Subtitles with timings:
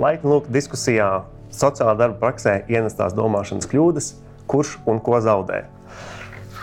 [0.00, 1.06] Laipni lūk diskusijā
[1.52, 4.06] sociālā darba praksē ienestās domāšanas kļūdas,
[4.48, 5.66] kurš un ko zaudē.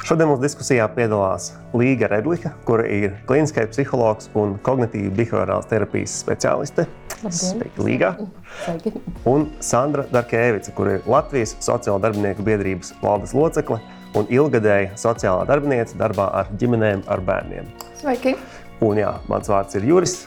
[0.08, 6.88] Šodien mums diskusijā piedalās Līga Redlika, kura ir kliniskais psihologs un kognitīvas behaviorālās terapijas speciāliste.
[7.28, 8.14] Sveiki, Līga!
[8.64, 8.96] Sveiki.
[9.30, 13.82] Un Sandra Darkevica, kur ir Latvijas Sociālo darbinieku biedrības valdes locekle
[14.18, 17.70] un ilgadēja sociālā darbiniece darbā ar ģimenēm ar bērniem.
[18.00, 18.38] Sveiki!
[18.78, 20.20] Un, jā, mans vārds ir Juris.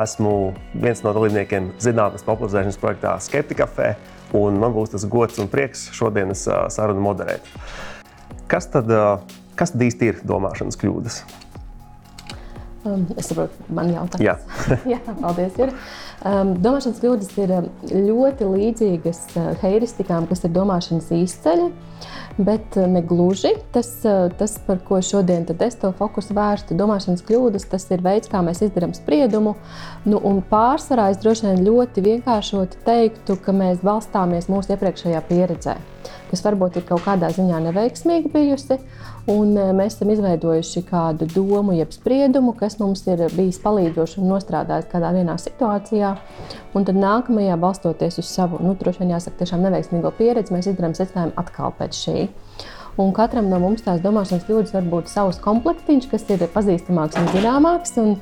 [0.00, 0.32] Esmu
[0.80, 3.92] viens no dalībniekiem zinātnīs popularizēšanas projektā Skeptika Café.
[4.32, 7.44] Man būs tas gods un prieks šodienas sarunu moderēt.
[8.48, 8.88] Kas tad,
[9.60, 11.20] kas tad īsti ir domāšanas kļūdas?
[12.82, 14.24] Um, es saprotu, man jautājums.
[14.24, 15.54] Jā, Jā paldies.
[15.60, 15.76] Ir.
[16.22, 17.52] Um, domāšanas kļūdas ir
[17.90, 21.72] ļoti līdzīgas uh, heiristikām, kas ir domāšanas izceļi.
[22.38, 23.90] Bet ne gluži tas,
[24.38, 28.62] tas, par ko šodien es to fokusu vērstu, domāšanas kļūdas, tas ir veids, kā mēs
[28.64, 29.52] izdarām spriedumu.
[30.08, 30.18] Nu,
[30.50, 35.76] pārsvarā es droši vien ļoti vienkāršoti teiktu, ka mēs balstāmies mūsu iepriekšējā pieredzē
[36.32, 38.78] kas varbūt ir kaut kādā ziņā neveiksmīga bijusi.
[39.30, 44.32] Un e, mēs esam izveidojuši kādu domu, jeb spriedumu, kas mums ir bijis palīdzošs un
[44.32, 46.16] nostrādājis kādā vienā situācijā.
[46.74, 50.96] Un tad nākamajā, balstoties uz savu, nu, droši vien jāsaka, tiešām neveiksmīgo pieredzi, mēs izdarām
[50.98, 52.28] secinājumu atkal pēc šī.
[53.00, 57.30] Un katram no mums tās domāšanas kļūdas var būt savs komplektiņš, kas ir pazīstamāks un
[57.32, 57.94] zināmāks.
[58.02, 58.16] Un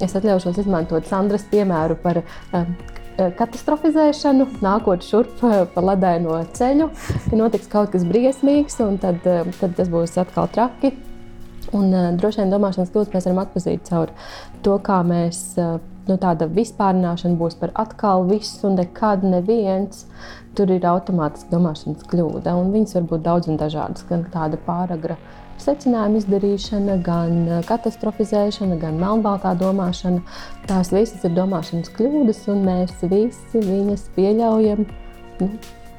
[0.00, 2.22] es atļaušos izmantot Sandras piemēru par
[2.54, 2.66] Eh,
[3.16, 6.90] katastrofizēšanu, nākot šurp eh, pa ledaino ceļu,
[7.26, 10.92] ka notiks kaut kas briesmīgs, un tad, eh, tad tas būs atkal traki.
[11.74, 14.12] Un, droši vien domāšanas kļūdas mēs varam atpazīt caur
[14.62, 20.04] to, kā mēs nu, tāda vispārināšana būs par atkal visu un nekad neviens.
[20.56, 25.18] Tur ir automātiski domāšanas kļūda, un viņas var būt daudz un dažādas, gan tāda pāragra
[25.62, 30.22] secinājumu izdarīšana, gan katastrofizēšana, gan melnbaltā domāšana.
[30.68, 34.86] Tās visas ir domāšanas kļūdas, un mēs visi viņas pieļaujam.
[35.40, 35.50] Nu,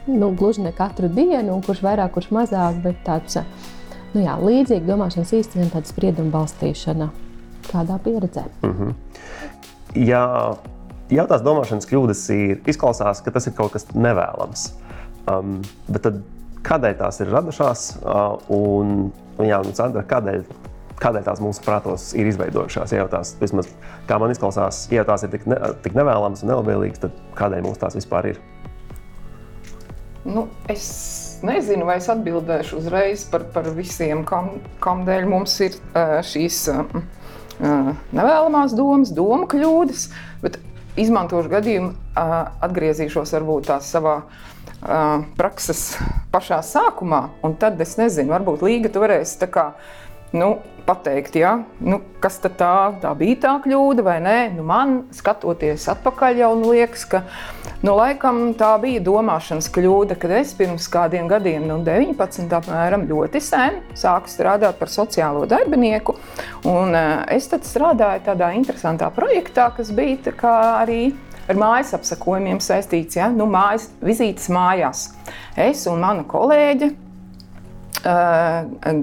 [0.08, 3.40] nu, gluži ne katru dienu, un kurš vairāk, kurš mazāk, bet tāds
[4.14, 7.12] nu, jā, līdzīgs domāšanas īstenībā tāda sprieduma balstīšana
[7.68, 8.48] kādā pieredzē.
[8.64, 8.94] Mm -hmm.
[9.96, 10.56] Jā,
[11.10, 14.72] jau tās domāšanas kļūdas ir, izklausās, ka tas ir kaut kas nevēlams.
[15.28, 16.22] Um, bet tad
[16.68, 17.88] kādēļ tās ir radušās?
[18.04, 18.94] Uh, un
[19.38, 20.46] Un, jā, un Sandra, kādēļ,
[20.98, 22.94] kādēļ tās mūsu prātos ir izveidojušās?
[22.96, 23.70] Ja tās, vismaz,
[24.10, 27.82] kā man izklausās, ja tās ir tik, ne, tik nevēlamas un nelabvēlīgas, tad kādēļ mums
[27.82, 28.42] tās vispār ir?
[30.26, 30.88] Nu, es
[31.46, 36.64] nezinu, vai es atbildēšu uzreiz par, par visiem, kam, kam dēļ mums ir uh, šīs
[36.74, 36.98] uh,
[37.62, 40.10] nevēlamās domas, domu kļūdas.
[40.42, 40.58] Bet
[40.98, 45.98] izmantošu gadījumu, atgriezīšos varbūt tās savā uh, prakses
[46.34, 49.72] pašā sākumā, un tad es nezinu, varbūt Līga tu varēsi tā kā.
[50.36, 50.58] Nu,
[50.88, 51.54] pateikt, ja?
[51.84, 52.72] nu, kas tā,
[53.02, 54.38] tā bija tā kļūda, vai nē.
[54.56, 57.22] Nu, man, skatoties atpakaļ, jau nu, liekas, ka
[57.84, 63.44] nu, laikam, tā bija domāšanas kļūda, kad es pirms kādiem gadiem, nu, 19, apmēram, ļoti
[63.44, 66.16] sen sāku strādāt par sociālo darbinieku.
[66.68, 70.20] Un, uh, es strādāju tādā interesantā projektā, kas bija
[70.84, 71.02] arī
[71.48, 73.30] ar mājas apsakojumiem saistīts, ja?
[73.34, 75.10] nu, mājas, vizītes mājās.
[75.58, 76.98] Es un mana kolēģe uh,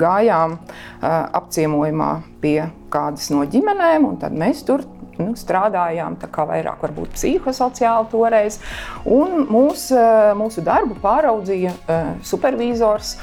[0.00, 0.66] gājām uh,
[1.40, 2.10] apciemojumā
[2.44, 2.58] pie
[2.92, 4.84] kādas no ģimenēm, un tad mēs tur
[5.18, 8.58] nu, strādājām vairāk, varbūt psihosociāli toreiz.
[9.06, 9.88] Mūs,
[10.38, 11.74] mūsu darbu pāraudzīja
[12.26, 13.16] supervizors.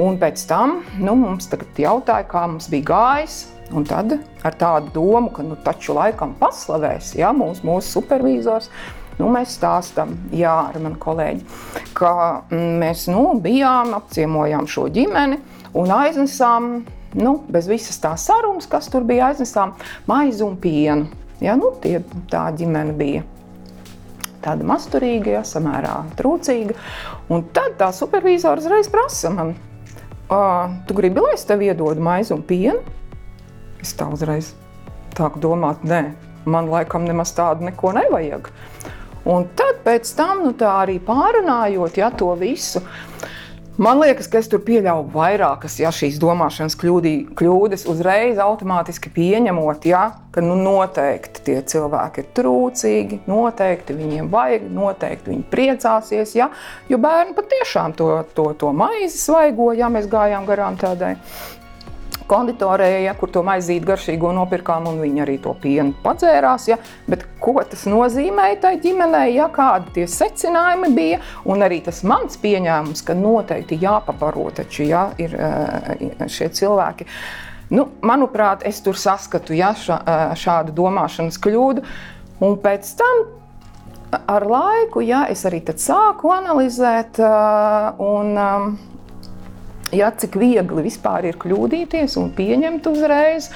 [0.00, 3.40] Un pēc tam nu, mums jautāja, kā mums bija gājis.
[3.70, 8.70] Un tad ar tādu domu, ka nu, taču laikam paslavēs ja, mūsu, mūsu supervizors.
[9.20, 11.42] Nu, mēs stāstām, jā, ar mani kolēģi,
[11.98, 12.12] ka
[12.48, 15.36] mm, mēs nu, bijām, apciemojām šo ģimeni
[15.76, 16.70] un aiznesām,
[17.20, 19.74] nu, bez visas tās sarunas, kas tur bija, aiznesām
[20.08, 21.10] maizi un pienu.
[21.44, 21.98] Ja, nu, tie,
[22.32, 23.26] tā ģimene bija
[24.40, 26.76] tāda masturīga, ja, samērā trūcīga.
[27.32, 29.52] Un tad tā supervizors reiz prasa man,
[30.88, 32.80] tu gribi, lai es tev iedodu maizi un pienu?
[33.80, 34.52] Es tā uzreiz
[35.16, 36.02] tādu domāt, nē,
[36.48, 38.50] man laikam nemaz tādu neko nevajag.
[39.28, 42.80] Un tad pēc tam nu, arī pārunājot ja, to visu.
[43.80, 49.86] Man liekas, ka es tur pieļauju vairākas ja, šīs domāšanas kļūdī, kļūdas, uzreiz automātiski pieņemot,
[49.88, 50.02] ja,
[50.34, 56.34] ka nu, noteikti tie cilvēki ir trūcīgi, noteikti viņiem vajag, noteikti viņi priecāsies.
[56.36, 56.50] Ja,
[56.92, 61.14] jo bērni patiešām to, to, to maizi svaigo, ja mēs gājām garām tādai
[62.30, 66.68] konditorē, ja, kur to maizīti garšīgo nopirkām, un viņi arī to pienu padzērās.
[66.70, 66.78] Ja.
[67.10, 72.38] Bet ko tas nozīmēja tai ģimenei, ja kādi tie secinājumi bija, un arī tas mans
[72.40, 77.08] pieņēmums, ka noteikti jāpabaro taču, ja, ir eh, šie cilvēki.
[77.70, 81.84] Nu, manuprāt, es tur saskatu ja, šādu domāšanas kļūdu,
[82.42, 83.28] un pēc tam
[84.10, 87.20] ar laiku jā, es arī sāku analizēt,
[88.02, 88.34] un,
[89.92, 93.50] jā, cik viegli vispār ir kļūdīties un pieņemt uzreiz.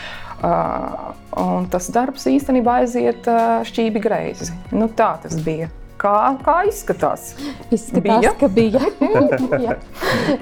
[0.44, 3.30] Un tas darbs īstenībā aiziet
[3.70, 4.52] šķīvi greizi.
[4.74, 5.70] Nu, tā tas bija.
[6.04, 7.30] Kā, kā izskatās?
[7.72, 8.32] Izskatās, bija?
[8.36, 8.80] ka bija.
[9.64, 9.76] Jā,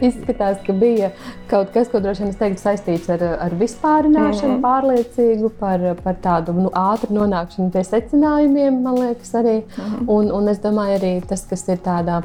[0.03, 1.13] izskatās, ka bija
[1.51, 4.63] kaut kas, ko droši vien es teiktu saistīts ar, ar vispārināšanu, mm -hmm.
[4.65, 9.61] pārliecīgu, par, par tādu nu, ātru nonākšanu pie secinājumiem, man liekas, arī.
[9.61, 10.09] Mm -hmm.
[10.17, 12.23] un, un es domāju, arī tas, kas ir tādā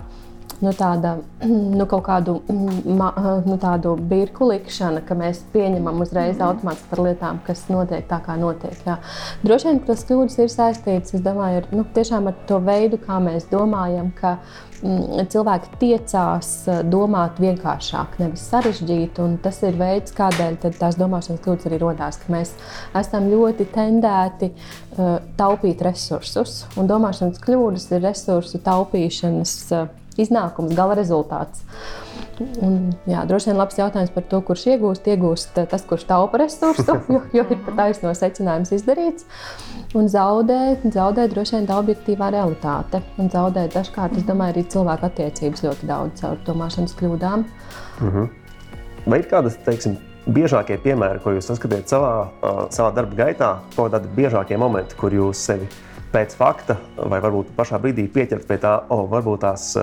[0.59, 1.17] nu, tāda
[1.79, 2.37] nu, kaut kādu
[2.85, 3.11] ma,
[3.45, 6.45] nu, tādu birku likšana, ka mēs pieņemam uzreiz mm.
[6.47, 8.77] automātiski par lietām, kas notiek tā, kā notiek.
[8.87, 8.97] Jā.
[9.45, 14.09] Droši vien tas kļūdas ir saistīts domāju, ar, nu, ar to veidu, kā mēs domājam.
[14.17, 14.37] Ka,
[14.81, 16.49] mm, Cilvēki tiecās
[16.89, 19.21] domāt vienkāršāk, nevis sarežģīt.
[19.43, 22.19] Tas ir veids, kādēļ tās domāšanas kļūdas arī radās.
[22.33, 22.55] Mēs
[22.97, 29.87] esam ļoti tendēti uh, taupīt resursus, un domāšanas kļūdas ir resursu taupīšanas uh,
[30.21, 31.63] iznākums, gala rezultāts.
[32.61, 35.07] Un, jā, droši vien labs jautājums par to, kurš iegūst.
[35.09, 39.25] Iegūst tas, kurš taupa resursu, jo, jo ir pat taisno secinājums izdarīts.
[39.97, 43.01] Un zaudē, zaudē droši vien tā objektīvā realitāte.
[43.17, 47.47] Un zaudē dažkārt, es domāju, arī cilvēku attiecības ļoti daudz caur domāšanas kļūdām.
[48.01, 48.29] Mm -hmm.
[49.07, 49.97] Vai ir kādas, teiksim,
[50.27, 52.27] biežākie piemēri, ko jūs saskatāt savā,
[52.69, 55.67] savā darba gaitā, kādi biežākie momenti, kur jūs sevi
[56.13, 56.77] pēc fakta,
[57.11, 59.73] vai varbūt pašā brīdī pieķert pie tā, oh, varbūt tās,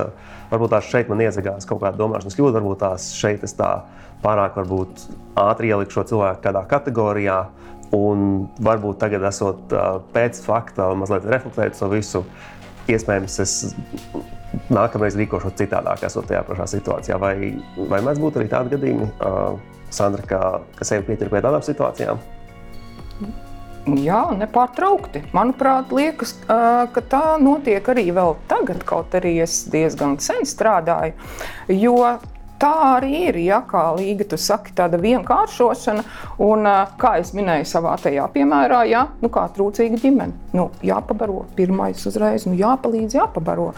[0.50, 3.70] varbūt tās šeit man iezagās kaut kāda domāšanas kļūda, varbūt tās šeit es tā
[4.24, 5.04] pārāk varbūt
[5.40, 7.38] ātri ieliku šo cilvēku kādā kategorijā,
[7.94, 9.74] un varbūt tagad esot
[10.14, 12.24] pēc fakta mazliet reflektēt to visu.
[12.84, 13.52] Iespējams, es
[14.72, 17.16] nākamreiz rīkošos citādāk, esot tajā pašā situācijā.
[17.20, 17.54] Vai,
[17.88, 19.08] vai mēs būtu arī tādi gadījumi,
[19.94, 20.40] Sandra, ka,
[20.76, 22.20] ka sevi pieķer pie tādām situācijām?
[23.84, 25.26] Jā, nepārtraukti.
[25.36, 31.12] Manuprāt, liekas, ka tā notiek arī vēl tagad, kaut arī es diezgan sen strādāju.
[31.68, 31.98] Jo
[32.64, 33.38] tā arī ir.
[33.44, 36.04] Ja, kā Līga, tu saki, tāda vienkāršošana,
[36.44, 36.68] un
[37.00, 40.52] kā es minēju savā tajā piemērā, ja, nu, kā trūcīga ģimene.
[40.56, 43.72] Nu, jāpabaro pirmais uzreiz, nu, jāpalīdz, jāpabaro.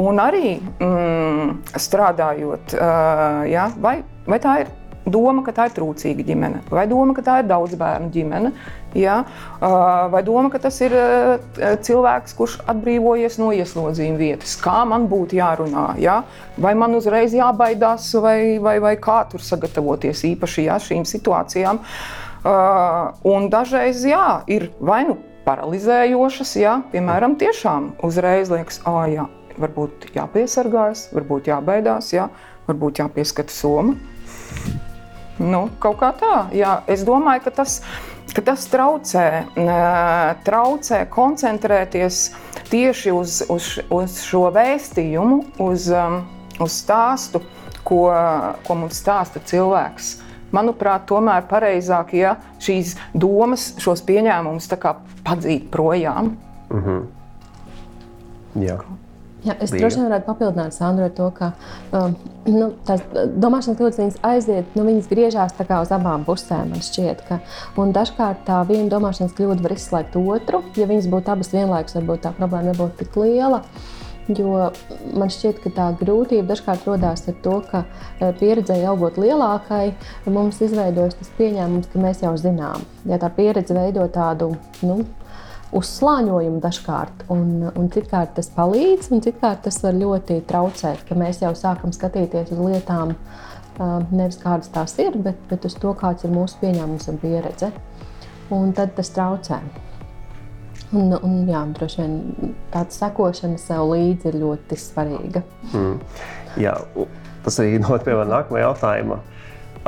[0.00, 2.78] Un arī mm, strādājot,
[3.52, 4.72] ja, vai, vai tā ir
[5.02, 8.52] doma, ka tā ir trūcīga ģimene, vai doma, ka tā ir daudz bērnu ģimene,
[8.98, 9.22] ja?
[10.12, 10.94] vai doma, ka tas ir
[11.86, 14.54] cilvēks, kurš atbrīvojies no ieslodzījuma vietas.
[14.60, 16.22] Kā man būtu jārunā, ja?
[16.60, 21.82] vai man uzreiz jābaidās, vai, vai, vai kā tur sagatavoties īpaši ja, šīm situācijām.
[23.32, 26.78] Un dažreiz jā, ir vai nu paralizējošas, ja?
[26.94, 29.26] piemēram, tiešām uzreiz liekas, ah, jā,
[29.62, 32.30] varbūt jāpiesargājas, varbūt jābaidās, ja?
[32.68, 33.96] varbūt jāpieskata soma.
[35.42, 36.34] Nu, kaut kā tā.
[36.54, 36.80] Jā.
[36.90, 37.80] Es domāju, ka tas,
[38.30, 39.26] ka tas traucē,
[40.46, 42.20] traucē koncentrēties
[42.70, 45.88] tieši uz, uz, uz šo vēstījumu, uz,
[46.62, 47.42] uz stāstu,
[47.84, 48.04] ko,
[48.66, 50.14] ko mums stāsta cilvēks.
[50.52, 54.68] Manuprāt, tomēr pareizāk, ja šīs domas, šos pieņēmumus
[55.24, 56.36] padzīt projām.
[56.70, 57.06] Mm -hmm.
[58.66, 58.76] Jā.
[59.42, 61.48] Jā, es droši vien varētu papildināt Sandru ar to, ka
[61.98, 62.12] um,
[62.46, 63.02] nu, tās
[63.42, 66.70] domāšanas kļūdas aiziet, nu, viņas griežās uz abām pusēm.
[66.70, 67.40] Man šķiet, ka
[67.96, 70.62] dažkārt tā viena domāšanas kļūda var izslēgt otru.
[70.78, 73.64] Ja viņas būtu abas vienlaikus, varbūt tā problēma nebūtu tik liela.
[74.30, 74.68] Jo
[75.18, 79.96] man šķiet, ka tā grūtība dažkārt rodas ar to, ka e, pieredzēji augot lielākai,
[80.30, 82.86] mums izveidojas tas pieņēmums, ka mēs jau zinām.
[83.10, 84.52] Ja tā pieredze veido tādu
[84.86, 85.00] nu,
[85.72, 91.40] uzslāņojumu dažkārt, un, un citkārt tas palīdz, un citkārt tas var ļoti traucēt, ka mēs
[91.44, 93.16] jau sākam skatīties uz lietām
[94.12, 97.72] nevis kādas tās ir, bet, bet uz to, kāds ir mūsu pieņēmums un pieredze.
[98.52, 99.62] Un tad tas traucē.
[100.92, 102.18] Un, un, jā, droši vien
[102.72, 105.40] tāda sekošana sev līdzi ir ļoti svarīga.
[105.72, 105.94] Mm.
[106.60, 106.74] Jā,
[107.46, 109.18] tas arī noved pie nākamā jautājuma.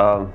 [0.00, 0.30] Um,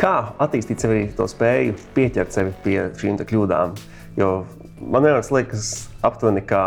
[0.00, 3.78] kā attīstīt sevi to spēju pieķert sevi pie šīm kļūdām?
[4.18, 4.32] Jo
[4.80, 5.74] man vienmēr liekas,
[6.06, 6.64] aptuveni kā,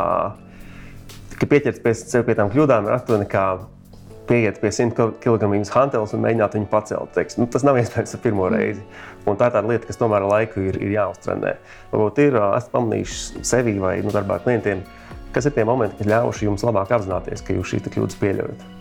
[1.38, 3.48] ka pieķert pie sev pie tām kļūdām ir aptuveni kā
[4.28, 7.14] pieiet pie 100 kg hanteles un mēģināt viņu pacelt.
[7.16, 7.38] Teiks.
[7.40, 8.84] Nu, tas nav iespējams ar pirmo reizi.
[9.28, 11.58] Un tā ir tāda lieta, kas tomēr ar laiku ir, ir jāuztrenē.
[11.94, 14.84] Varbūt ir, esat pamanījuši sevi vai nu, darbā ar klientiem,
[15.36, 18.77] kas ir tie momenti, kad ļaušu jums labāk apzināties, ka jūs šīs kļūdas pieļaujat.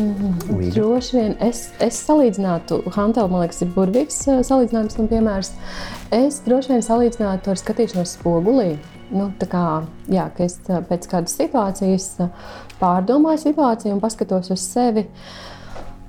[0.00, 5.50] Mm, droši vien es, es salīdzinātu, Hantela, man liekas, ir burvīgs salīdzinājums un piemērs.
[6.16, 8.70] Es droši vien salīdzinātu ar skatīšanos spogulī.
[9.12, 12.08] Nu, kā, jā, ka es pēc kādas situācijas
[12.80, 15.04] pārdomāju situāciju un paskatos uz sevi.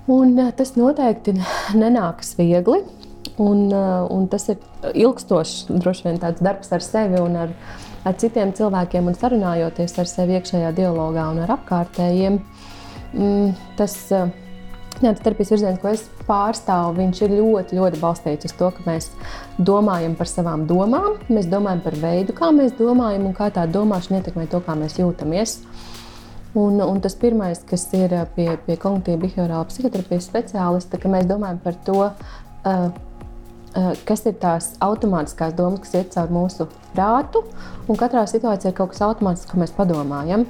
[0.08, 1.36] Un tas noteikti
[1.76, 2.86] nenāks viegli.
[3.44, 4.62] Un, un tas ir
[4.94, 5.66] ilgstošs,
[6.06, 7.56] vien darbs ar sevi un ar,
[8.08, 12.38] ar citiem cilvēkiem, un sarunājoties ar sevi iekšējā dialogā un ar apkārtējiem.
[12.40, 12.63] Mm,
[13.78, 13.98] tas,
[15.02, 18.84] Jā, tas terapijas virziens, ko es pārstāvu, viņš ir ļoti, ļoti balstīts uz to, ka
[18.86, 19.10] mēs
[19.58, 24.22] domājam par savām domām, mēs domājam par veidu, kā mēs domājam un kā tā domāšana
[24.22, 25.58] ietekmē to, kā mēs jūtamies.
[26.54, 31.58] Un, un tas pirmais, kas ir pie, pie kognitīvā behaviorāla psihoterapijas speciālista, ka mēs domājam
[31.64, 37.42] par to, uh, uh, kas ir tās automātiskās domas, kas iet cauri mūsu prātu.
[37.90, 40.46] Un katrā situācijā ir kaut kas automātisks, ko mēs padomājam.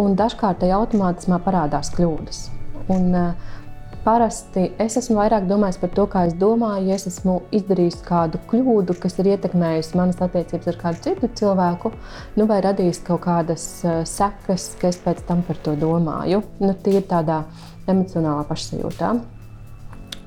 [0.00, 2.44] Un dažkārt tajā automātismā parādās kļūdas.
[2.90, 3.56] Un, uh,
[4.00, 8.38] Parasti es esmu vairāk domājis par to, kā es domāju, ja es esmu izdarījis kādu
[8.48, 11.92] kļūdu, kas ir ietekmējusi manas attiecības ar kādu citu cilvēku,
[12.40, 16.40] nu, vai radījis kaut kādas uh, sekas, ka es pēc tam par to domāju.
[16.64, 17.42] Nu, Tīri tādā
[17.84, 19.14] emocionālā pašsajūtā.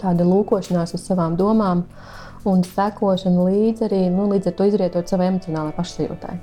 [0.05, 1.87] Tāda lūkošanās uz savām domām
[2.45, 6.41] un sekošana līdzi arī nu, līdz ar to izrietot savai emocionālajai pašsajūtai.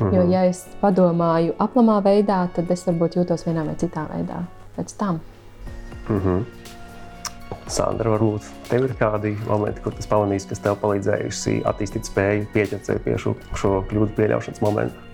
[0.00, 0.14] Mhm.
[0.14, 4.42] Jo, ja es padomāju aplamā veidā, tad es varbūt jūtos vienā vai citā veidā
[4.76, 5.20] pēc tam.
[6.08, 6.44] Mhm.
[7.70, 12.90] Sandra, varbūt tev ir kādi momenti, kur tas pamanīs, kas tev palīdzējuši attīstīt spēju pieķert
[12.90, 15.04] sevi pie šo, šo kļūdu pieļaušanas momentu?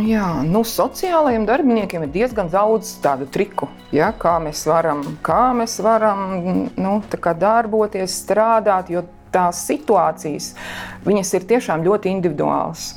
[0.00, 5.76] Jā, nu, sociālajiem darbiniekiem ir diezgan daudz tādu triku, ja, kā mēs varam, kā mēs
[5.84, 6.22] varam
[6.80, 6.94] nu,
[7.38, 10.54] darboties, strādāt, jo tās situācijas
[11.36, 12.94] ir tiešām ļoti individuālas.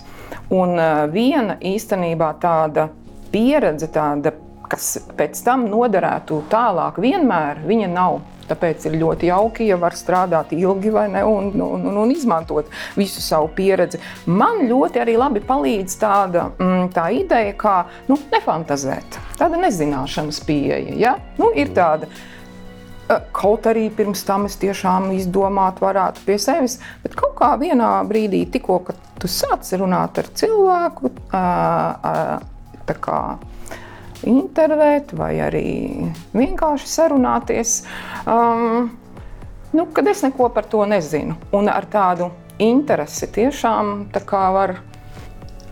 [0.56, 2.90] Un uh, viena īstenībā tāda
[3.34, 4.34] pieredze, tāda,
[4.70, 8.22] kas pēc tam noderētu tālāk, vienmēr viņa nav.
[8.46, 13.24] Tāpēc ir ļoti jauki, ja var strādāt ilgi ne, un, un, un, un izmantot visu
[13.26, 13.98] savu pieredzi.
[14.30, 20.94] Man ļoti arī labi palīdz tāda mm, tā ideja, kā nu, nefantazēt, tāda nezināšanas pieeja.
[20.94, 21.16] Ja?
[21.42, 22.12] Nu, ir tāda.
[23.06, 28.40] Kaut arī pirms tam es tiešām izdomātu, varētu pie sevis, bet kaut kā vienā brīdī,
[28.50, 28.80] tikko
[29.22, 33.20] tu sāc runāt ar cilvēku, tā kā
[34.26, 35.70] intervēt, vai arī
[36.34, 37.76] vienkārši sarunāties.
[38.26, 38.90] Um,
[39.76, 44.80] nu, kad es neko par to nezinu, un ar tādu interesi tiešām tā var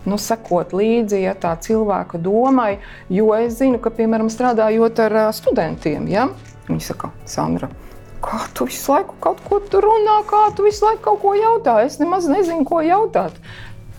[0.04, 6.08] nu, sekot līdzi ja, tā cilvēka domai, jo es zinu, ka, piemēram, strādājot ar studentiem,
[6.12, 6.28] ja,
[6.68, 7.68] viņi saka, Sandra,
[8.24, 11.78] kā tu visu laiku kaut ko tur runā, kā tu visu laiku kaut ko jautā.
[11.84, 13.36] Es nemaz nezinu, ko jautāt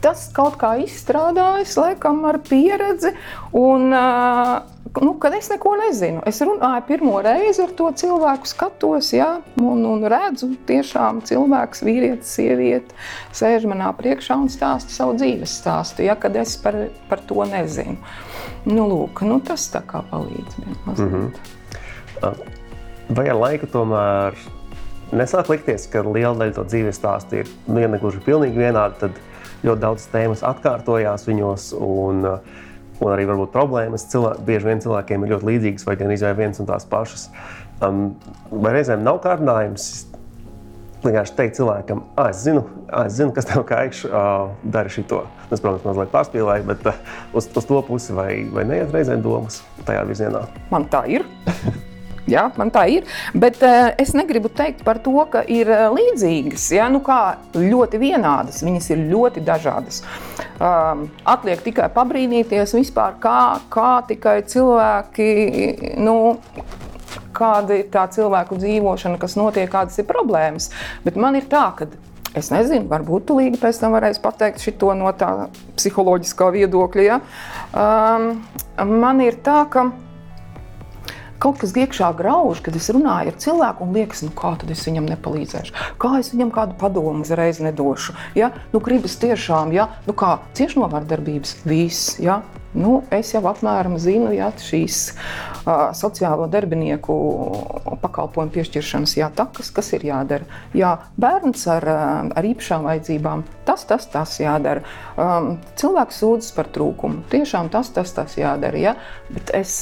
[0.05, 3.11] tas kaut kā izstrādājis, laikam, ar pieredzi.
[3.57, 9.31] Un, nu, kad es neko nezinu, es runāju pirmo reizi ar to cilvēku, skatos, ja,
[9.61, 12.97] un, un redzu, tiešām cilvēks, vīrietis, sieviete,
[13.35, 16.77] sēž manā priekšā un stāsta savu dzīves stāstu, ja, kad es par,
[17.09, 17.97] par to nezinu.
[18.69, 20.61] Nu, lūk, nu, tas tā kā palīdz.
[20.65, 22.54] Mm -hmm.
[23.13, 24.37] Vai ar laiku tomēr
[25.13, 28.97] nesāk likties, ka liela daļa to dzīves stāstu ir ja negluži pilnīgi vienāda?
[29.05, 29.19] Tad
[29.65, 31.69] ļoti daudz tēmas atkārtojās viņos.
[31.85, 32.25] Un,
[32.95, 36.61] un arī varbūt problēmas cilvē, bieži vien cilvēkiem ir ļoti līdzīgas vai gan izvēlēt viens
[36.63, 37.29] un tās pašas.
[37.85, 38.03] Um,
[38.49, 39.89] vai reizēm nav kārdinājums
[41.05, 45.21] vienkārši teikt cilvēkam, ah, es zinu, ah, es zinu kas tev kaiš, uh, dari šito.
[45.51, 47.01] Es, protams, mazliet pārspīlēju, bet uh,
[47.37, 50.47] uz, uz to pusi vai, vai neiet reizēm domas tajā virzienā?
[50.73, 51.27] Man tā ir.
[52.29, 53.05] Ja, man tā ir.
[53.37, 56.69] Bet uh, es negribu teikt par to, ka ir uh, līdzīgas.
[56.73, 60.01] Ja, nu kā ļoti vienādas, viņas ir ļoti dažādas.
[60.57, 65.29] Um, atliek tikai pabrīnīties vispār, kā, kā tikai cilvēki.
[66.01, 66.17] Nu,
[67.35, 70.69] Kāda ir tā cilvēku dzīvošana, kas notiek, kādas ir problēmas.
[71.03, 71.89] Bet man ir tā, ka
[72.35, 75.29] Es nezinu, varbūt līdzi pēc tam varēsi pateikt šo no tā
[75.77, 77.05] psiholoģiskā viedokļa.
[77.05, 77.19] Ja?
[77.71, 78.25] Um,
[78.99, 79.85] man ir tā, ka
[81.39, 84.83] kaut kas iekšā grauž, kad es runāju ar cilvēku un liekas, nu kā tad es
[84.87, 88.15] viņam nepalīdzēšu, kā es viņam kādu padomu uzreiz nedošu.
[88.37, 88.51] Ja?
[88.73, 89.89] Nu, gribas tiešām, ja?
[90.07, 92.15] nu kā cieši no vardarbības, viss.
[92.23, 92.41] Ja?
[92.75, 97.13] Nu, es jau apmēram zinu, ja šīs uh, sociālo darbinieku
[98.01, 100.59] pakalpojumu piešķiršanas jātakas, kas ir jādara.
[100.75, 101.87] Jā, bērns ar,
[102.35, 104.83] ar īpašām vajadzībām, tas, tas, tas jādara.
[105.15, 108.81] Um, cilvēks sūdzas par trūkumu, tiešām tas, tas, tas jādara.
[108.89, 108.97] Ja?
[109.31, 109.79] Bet es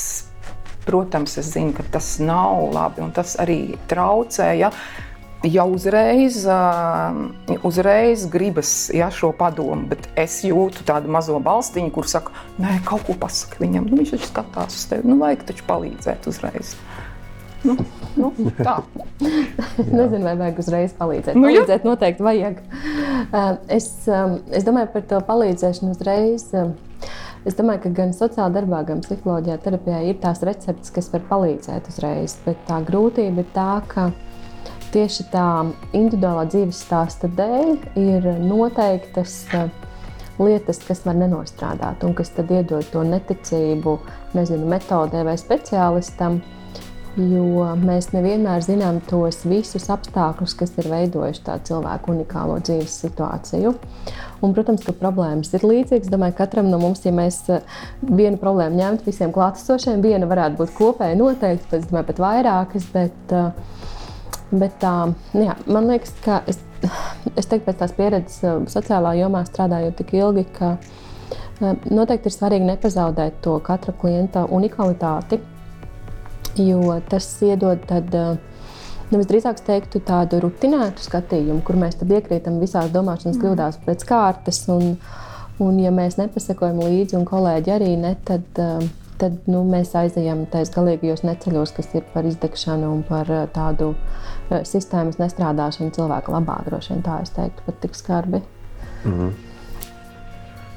[0.83, 4.51] Protams, es zinu, ka tas nav labi un tas arī traucē.
[4.59, 4.71] Ja?
[5.43, 6.37] Jau uzreiz,
[7.67, 12.31] uzreiz gribas ja, šo padomu, bet es jūtu tādu mazo balstiņu, kur saka,
[12.63, 13.89] nē, kaut ko pasaki viņam.
[13.91, 16.77] Nu, viņš taču skatās uz tevi, nu, vajag taču palīdzēt uzreiz.
[17.63, 17.75] Nu,
[18.19, 18.77] nu, tā.
[19.97, 21.35] Nezinu, vai vajag uzreiz palīdzēt.
[21.35, 22.63] Nu, palīdzēt noteikti vajag.
[23.71, 26.47] Es, es domāju par to palīdzēšanu uzreiz.
[27.43, 31.89] Es domāju, ka gan sociālā darbā, gan psiholoģijā, terapijā ir tās receptes, kas var palīdzēt
[31.91, 32.37] uzreiz.
[32.45, 34.09] Bet tā grūtība ir tā, ka
[34.93, 35.47] tieši tā
[35.91, 39.41] individuālā dzīves stāsta dēļ ir noteiktas
[40.39, 43.97] lietas, kas var nenostrādāt un kas tad iedod to neticību,
[44.37, 46.39] nezinu, metodē vai speciālistam.
[47.13, 53.75] Jo mēs nevienmēr zinām tos visus apstākļus, kas ir veidojuši tādu cilvēku unikālo dzīves situāciju.
[54.43, 56.09] Un, protams, ka problēmas ir līdzīgas.
[56.09, 57.61] Domāju, ka katram no mums, ja mēs eh,
[58.01, 62.89] vienu problēmu ņemtu visiem klātesošiem, viena varētu būt kopēja noteikti, pēc tam pat vairākas.
[62.95, 63.53] Bet, uh,
[64.53, 66.59] Bet, tā, jā, man liekas, ka es,
[67.33, 70.75] es teiktu, pēc tās pieredzes sociālā jomā strādājot tik ilgi, ka
[71.89, 75.39] noteikti ir svarīgi nepazaudēt to katra klienta unikalitāti,
[76.57, 78.15] jo tas iedod tad,
[79.11, 83.43] nu, visdrīzāk teiktu, tādu rutinētu skatījumu, kur mēs iekrītam visās domāšanas mm.
[83.43, 84.63] kļūdās pēc kārtas.
[84.73, 84.97] Un,
[85.63, 88.61] un, ja mēs nepasakojam līdzi, un kolēģi arī ne, tad,
[89.21, 93.93] tad nu, mēs aizejam tajos galīgajos neceļos, kas ir par izdegšanu un par tādu
[94.49, 96.59] sistēmas nestrādāšanu cilvēka labā.
[96.67, 98.43] Droši vien tā es teiktu, pat tik skarbi.
[99.03, 99.52] Mm -hmm.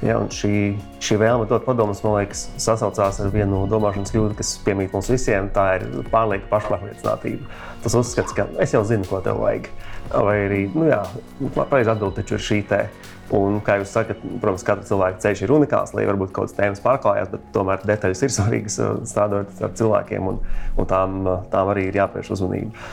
[0.04, 4.50] Ja, šī, šī vēlme dot padomus, man liekas, sasaucās ar vienu no domāšanas kļūdu, kas
[4.66, 5.48] piemīt mums visiem.
[5.54, 7.48] Tā ir pārlieka pašpārliecinātība.
[7.84, 9.70] Tas uzskats, ka es jau zinu, ko tev vajag.
[10.12, 11.00] Vai arī, nu jā,
[11.56, 12.82] pareizi atbild taču ir šī te.
[13.34, 16.84] Un, kā jūs sakat, protams, katra cilvēka ceļš ir unikāls, lai varbūt kaut kādas tēmas
[16.84, 18.78] pārklājas, bet tomēr detaļas ir svarīgas
[19.10, 20.38] strādājot ar cilvēkiem, un,
[20.76, 21.18] un tām,
[21.50, 22.86] tām arī ir jāpievērš uzmanība.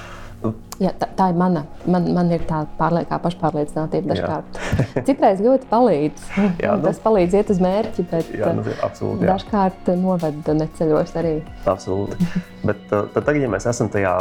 [0.81, 1.63] Jā, tā, tā ir mana.
[1.87, 4.59] Man, man ir tā pārliekā pašpārliecinātība dažkārt.
[5.07, 6.23] Citreiz ļoti palīdz.
[6.63, 9.35] Jā, nu, tas palīdz iet uz mērķi, bet jā, nu, absolūti, jā.
[9.35, 11.35] dažkārt noved neceļos arī.
[11.63, 12.31] Absolūti.
[12.67, 14.17] bet uh, tad, tagad, ja mēs esam tajā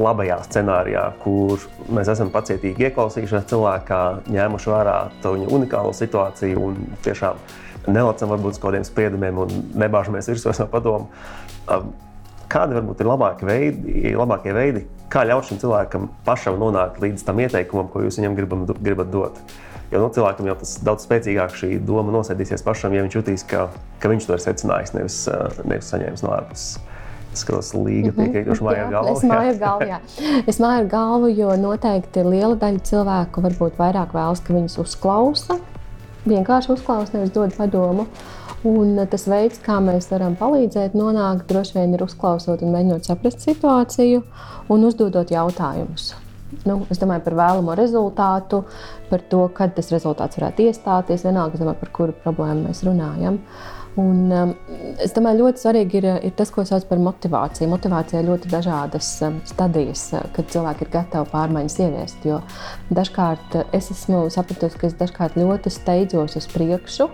[0.00, 1.60] labajā scenārijā, kur
[1.92, 4.00] mēs esam pacietīgi ieklausījušies cilvēkā,
[4.32, 7.40] ņēmuši vērā viņa unikālo situāciju un tiešām
[7.92, 11.10] nelicam varbūt uz kādiem spriedumiem un nebāžamies virsū no padomu.
[12.52, 17.40] Kādi varbūt ir labākie veidi, labākie veidi kā ļaut šim cilvēkam pašam nonākt līdz tam
[17.44, 19.40] ieteikumam, ko jūs viņam gribam, gribat dot.
[19.92, 23.66] Jo nu, cilvēkam jau tas daudz spēcīgāk šī doma nosēdīsies pašam, ja viņš jutīs, ka,
[24.00, 25.18] ka viņš to ir secinājis, nevis,
[25.68, 26.80] nevis saņēmis no ārpuses.
[27.32, 28.16] Es skatos, līga mhm.
[28.20, 29.12] piekrītoši māju galvu.
[29.12, 30.00] Es māju galvu, jā.
[30.52, 35.60] Es māju galvu, jo noteikti liela daļa cilvēku varbūt vairāk vēlas, ka viņus uzklausa.
[36.28, 38.06] Vienkārši uzklausa, nevis dod padomu.
[38.68, 43.42] Un tas veids, kā mēs varam palīdzēt, nonākt, droši vien ir uzklausot un mēģinot saprast
[43.42, 44.22] situāciju
[44.70, 46.12] un uzdodot jautājumus.
[46.68, 48.62] Nu, es domāju par vēlamo rezultātu,
[49.10, 53.40] par to, kad tas rezultāts varētu iestāties, vienalga, domāju, par kuru problēmu mēs runājam.
[53.40, 54.52] Uh, Un, um,
[55.04, 57.68] es domāju, ļoti svarīgi ir, ir tas, ko sauc par motivāciju.
[57.68, 62.24] Motivācijā ir ļoti dažādas um, stadijas, uh, kad cilvēki ir gatavi pārmaiņas ieviest.
[62.24, 62.38] Jo
[62.88, 67.10] dažkārt uh, es esmu sapratusi, ka es dažkārt ļoti steidzos uz priekšu,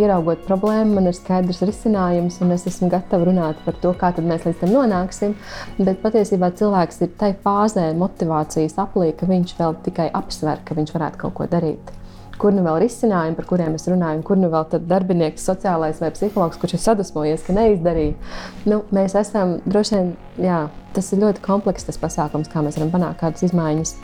[0.00, 4.48] ieraugot problēmu, man ir skaidrs risinājums, un es esmu gatava runāt par to, kā mēs
[4.48, 5.38] līdz tam nonāksim.
[5.78, 10.94] Bet patiesībā cilvēks ir tajā fāzē, motivācijas aplī, ka viņš vēl tikai apsver, ka viņš
[10.98, 11.94] varētu kaut ko darīt
[12.40, 16.00] kur nu vēl ir izcinājumi, par kuriem es runāju, un kur nu vēl darbinieks, sociālais
[16.02, 18.16] vai psihologs, kurš ir sadusmojies, ka neizdarīja.
[18.70, 20.60] Nu, mēs esam droši vien, jā,
[20.96, 23.94] tas ir ļoti komplekss pasākums, kā mēs varam panākt kādas izmaiņas.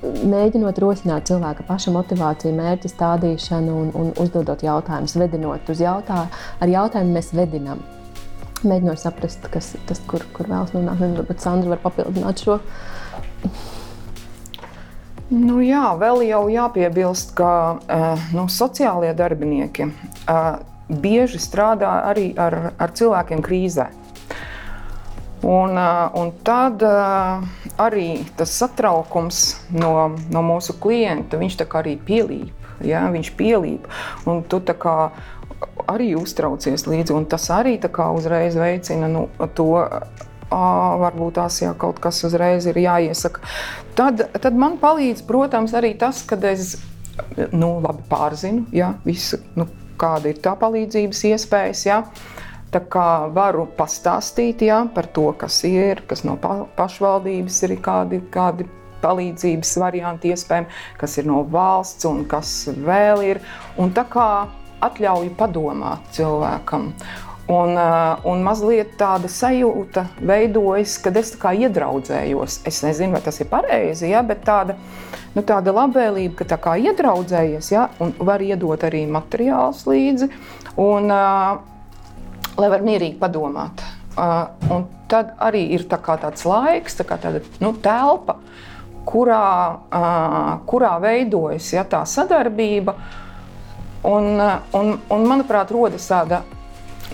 [0.00, 6.72] Mēģinot rosināt cilvēka paša motivāciju, mērķa stādīšanu un, un uzdodot jautājumus, vedinot uz jautājumu, ar
[6.72, 7.82] jautājumu mēs vedinām.
[8.60, 11.04] Mēģinot saprast, kas tas, kur, kur vēlas nonākt.
[11.20, 12.58] Varbūt Sandra var papildināt šo.
[15.30, 20.58] Nu, jā, vēl jau jāpiebilst, ka uh, nu, sociālie darbinieki uh,
[20.90, 23.86] bieži strādā arī ar, ar cilvēkiem krīzē.
[25.46, 26.82] Un, uh, un tad
[27.80, 29.92] arī tas satraukums no,
[30.34, 32.66] no mūsu klienta, viņš arī pielīp.
[32.82, 33.86] Ja, viņš pielīp.
[34.26, 34.58] Un tu
[35.86, 37.78] arī uztraucies līdzi, un tas arī
[38.16, 39.84] uzreiz veicina nu, to
[40.50, 43.42] varbūt tās jau kaut kas uzreiz ir jāiesaka.
[43.98, 46.76] Tad, tad man palīdz, protams, arī tas, ka es
[47.52, 49.68] nu, labi pārzinu, ja, visu, nu,
[50.00, 51.86] kāda ir tā palīdzības iespējas.
[51.88, 52.02] Ja.
[52.70, 58.68] Tā kā varu pastāstīt ja, par to, kas ir, kas no pašvaldības ir, kādi, kādi
[59.02, 63.42] palīdzības varianti iespējami, kas ir no valsts un kas vēl ir.
[63.80, 64.28] Un tā kā
[64.86, 66.92] atļauju padomāt cilvēkam.
[67.50, 72.60] Un, uh, un mazliet tāda sajūta veidojas, kad es iedraudzējos.
[72.68, 74.76] Es nezinu, vai tas ir pareizi, ja, bet tāda,
[75.34, 80.30] nu, tāda labvēlība, ka kā iedraudzējies, ja, un var iedot arī materiālus līdzi,
[80.78, 81.58] un, uh,
[82.60, 83.82] lai var mierīgi padomāt.
[84.14, 88.38] Uh, tad arī ir tā tāds laiks, tā tāda nu, telpa,
[89.10, 89.50] kurā,
[89.90, 92.94] uh, kurā veidojas ja, tā sadarbība.
[94.06, 96.44] Un, un, un, manuprāt, rodas tāda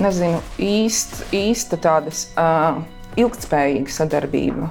[0.03, 2.83] nezinu, īst, īsta tāda uh,
[3.17, 4.71] ilgspējīga sadarbība.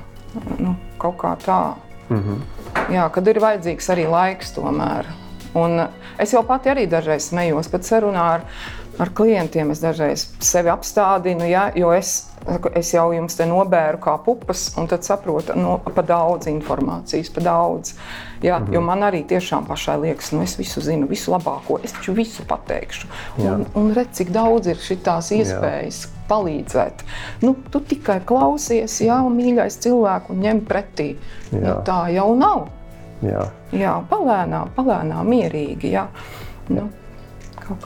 [0.59, 1.75] Nu, kaut kā tā.
[2.09, 2.41] Mm -hmm.
[2.93, 5.05] Jā, kad ir vajadzīgs arī laiks tomēr.
[5.55, 5.87] Un
[6.19, 8.41] es jau pati arī dažreiz smējos, pat sarunā ar,
[8.99, 9.71] ar klientiem.
[9.71, 12.23] Es dažreiz sevi apstādinu, ja, jo es
[12.75, 17.41] es jau jums te nobēru kā pupas, un tad saprotu, no, pa daudz informācijas, pa
[17.41, 17.95] daudz.
[18.41, 18.73] Jā, mm -hmm.
[18.73, 22.43] Jo man arī tiešām pašai liekas, nu es visu zinu, visu labāko, es taču visu
[22.47, 23.07] pateikšu.
[23.37, 23.53] Jā.
[23.53, 26.03] Un, un redz, cik daudz ir šīs iespējas.
[26.05, 26.09] Jā.
[26.29, 27.03] Palīdzēt.
[27.41, 31.15] Nu, tu tikai klausies, jā, un mīļais cilvēks, un ņem pretī.
[31.51, 31.67] Nu, jā.
[31.67, 32.67] Nu, tā jau nav.
[33.21, 35.91] Jā, jā palēnām, palēnām, mierīgi.
[35.91, 36.07] Jā.
[36.69, 36.89] Nu,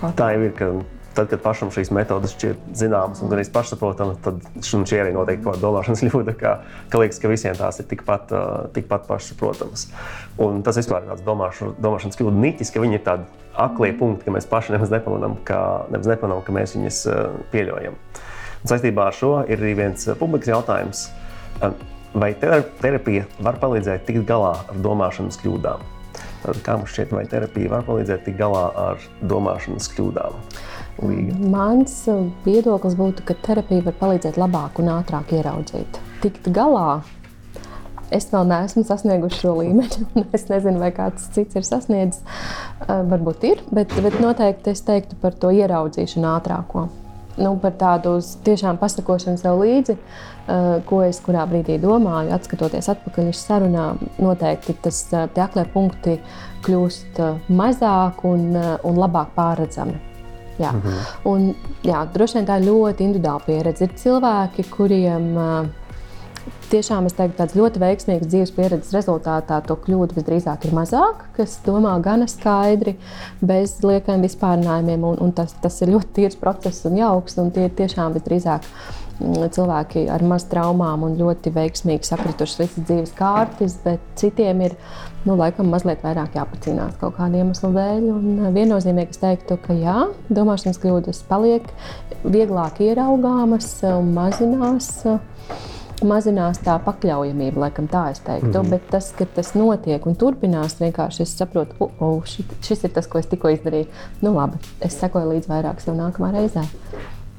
[0.02, 0.14] tā.
[0.16, 0.54] tā jau ir.
[0.54, 5.46] Ka tad, kad pašam šīs metodes šķiet zināmas un arī pašsaprotamas, tad šī arī noteikti
[5.46, 6.54] kāda domāšanas kļūda, ka,
[6.92, 9.88] ka liekas, ka visiem tās ir tikpat, uh, tikpat pašsaprotamas.
[10.42, 13.28] Un tas vispār ir tāds domāšu, domāšanas kļūda niķis, ka viņi ir tādi
[13.60, 17.22] aklie punkti, ka mēs paši nemaz nepamanām, ka, nemaz nepamanām, ka mēs viņus uh,
[17.54, 18.00] pieļaujam.
[18.60, 21.08] Un saistībā ar šo ir arī viens uh, publikas jautājums.
[22.10, 25.84] Vai terapija var palīdzēt tikt galā ar domāšanas kļūdām?
[26.66, 30.40] Kā mums šķiet, vai terapija var palīdzēt tikt galā ar domāšanas kļūdām?
[31.00, 31.38] Līga.
[31.52, 31.94] Mans
[32.44, 36.00] viedoklis būtu, ka terapija var palīdzēt labāk un ātrāk ieraudzīt.
[36.24, 37.02] Tikt galā.
[38.12, 42.24] Es vēl neesmu sasniegusi šo līmeni, es nezinu, vai kāds cits ir sasniedzis.
[42.82, 46.88] Uh, varbūt ir, bet, bet noteikti es teiktu par to ieraudzīšanu ātrāko.
[47.40, 53.32] Nu, par tādu tiešām pasakošanu sev līdzi, uh, ko es kurā brīdī domāju, atskatoties atpakaļ
[53.32, 54.02] uz sarunām.
[54.20, 56.18] Noteikti tas tie aklie punkti
[56.66, 60.09] kļūst mazāk un, un labāk pārredzami.
[60.60, 60.72] Jā.
[60.72, 61.28] Mm -hmm.
[61.32, 63.84] un, jā, droši vien tā ir ļoti individuāla pieredze.
[63.84, 65.38] Ir cilvēki, kuriem
[66.70, 71.58] tiešām es teiktu, tāds ļoti veiksmīgs dzīves pieredzes rezultātā to kļūdu visdrīzāk ir mazāk, kas
[71.66, 72.96] domā gana skaidri,
[73.42, 75.04] bez liekiem vispārinājumiem.
[75.12, 78.68] Un, un tas, tas ir ļoti tīrs process un jauks, un tie ir tiešām visdrīzāk
[79.56, 84.78] cilvēki ar maz traumām un ļoti veiksmīgi sakritušas visas dzīves kārtas, bet citiem ir
[85.26, 88.06] nu, laikam mazliet vairāk jāpacīnās kaut kāda iemesla dēļ.
[88.14, 89.98] Un eh, viennozīmīgi es teiktu, ka jā,
[90.30, 91.68] domāšanas kļūdas paliek
[92.24, 94.96] vieglāk ieraugāmas un mazinās.
[96.00, 98.48] Mazinās tā pakļaujamība, laikam tā es teiktu.
[98.48, 98.70] Mm -hmm.
[98.72, 102.84] Bet tas, ka tas notiek un turpinās, vienkārši es saprotu, ka uh, uh, šis, šis
[102.84, 103.88] ir tas, ko es tikko izdarīju.
[104.22, 106.64] Nu, labi, es sekoju līdz vairāk sev nākamā reizē.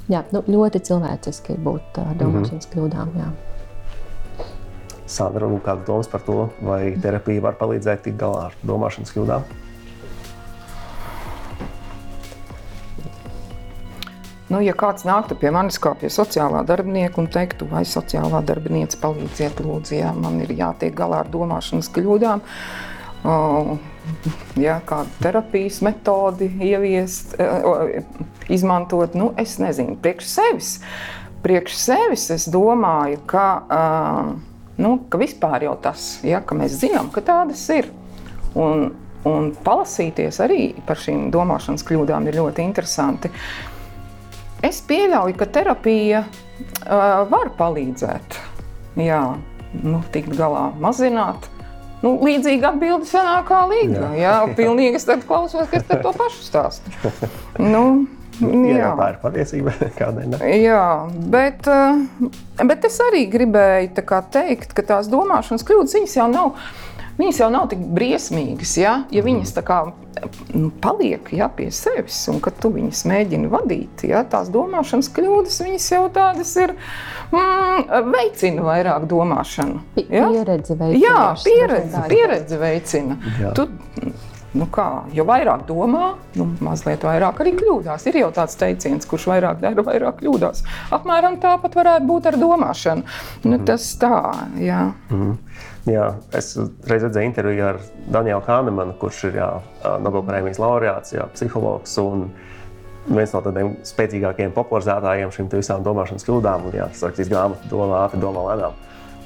[0.08, 2.74] Jā, nu, ļoti cilvēciski būt uh, domāšanas mm -hmm.
[2.74, 3.08] kļūdām.
[3.16, 3.49] Jā.
[5.10, 9.48] Sandra, nu, kāda domas par to, vai terapija var palīdzēt tikt galā ar domāšanas kļūdām?
[14.50, 18.98] Nu, ja kāds nāktu pie manis kā pie sociālā darbinieka un teiktu, vai sociālā darbinieca
[18.98, 23.70] palīdziet, lūdzu, ja man ir jātiek galā ar domāšanas kļūdām, uh,
[24.58, 27.94] ja, kādu terapijas metodi ieviest, uh,
[28.50, 30.72] izmantot, nu, es nezinu, priekš sevis.
[31.46, 34.32] Priekš sevis es domāju, ka uh,
[34.80, 37.90] nu, ka vispār jau tas, ja, ka mēs zinām, ka tādas ir.
[38.58, 38.90] Un,
[39.28, 43.30] un palasīties arī par šīm domāšanas kļūdām ir ļoti interesanti.
[44.64, 48.36] Es pieļauju, ka terapija uh, var palīdzēt,
[49.00, 49.22] jā,
[49.80, 51.48] nu, tikt galā, mazināt.
[52.00, 54.06] Nu, līdzīgi atbildi senākā kā līga.
[54.16, 56.92] Jā, jā pilnīgi es klausos, kas to pašu stāsta.
[57.60, 58.06] Nu,
[58.40, 59.74] Jā, jā, tā ir patiesība.
[60.64, 60.84] Jā,
[61.32, 62.28] bet, eh,
[62.64, 63.94] bet es arī gribēju
[64.32, 66.54] teikt, ka tās domāšanas kļūdas jau nav.
[67.20, 69.80] Viņas jau nav tik briesmīgas, ja, ja viņas kā,
[70.54, 74.06] nu, paliek ja, pie sevis un kad tu viņas mēģini vadīt.
[74.08, 75.58] Ja, tās domāšanas kļūdas
[75.92, 76.72] jau tādas ir,
[77.34, 79.82] mm, veicina vairāk domāšanu.
[80.06, 80.30] Ja?
[80.32, 81.02] Pieredze veicina.
[81.02, 83.20] Jā, pieredze, pieredze veicina.
[83.42, 83.52] Jā.
[83.58, 83.68] Tu,
[84.50, 88.06] Nu kā, jo vairāk domā, nu, mazliet vairāk arī kļūdās.
[88.10, 90.64] Ir jau tāds teiciens, kurš vairāk dara, vairāk kļūdās.
[90.96, 93.04] Apmēram tāpat varētu būt ar domāšanu.
[93.44, 93.64] Nu, mm.
[93.68, 94.18] Tas tā,
[94.58, 94.80] jā.
[95.14, 95.36] Mm.
[95.86, 97.78] Jā, es reiz redzēju interviju ar
[98.10, 99.38] Danielu Kānemanu, kurš ir
[100.02, 101.94] Nobelprēmijas laureāts, jā, psihologs.
[103.10, 108.02] Viens no tādiem spēcīgākajiem popularizētājiem šīm visām domāšanas kļūdām, un jā, tas rakstīs grāmatu, domā
[108.04, 108.76] ātri, domā lēnām.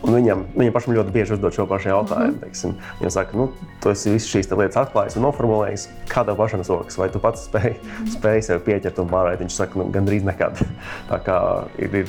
[0.05, 2.37] Un viņam, viņam pašam ļoti bieži uzdod šo pašu jautājumu.
[2.37, 2.75] Mm -hmm.
[3.01, 3.49] Viņš saka, nu,
[3.81, 5.89] tu esi visas šīs lietas atklājis un noformulējis.
[6.09, 8.13] Kā tev pašam sokas, vai tu pats spēj, -hmm.
[8.17, 9.41] spēj sev pieķert un pārēt?
[9.41, 10.61] Viņš saka, nu, gandrīz nekad.
[11.11, 11.39] Tā kā
[11.79, 12.09] ir, ir,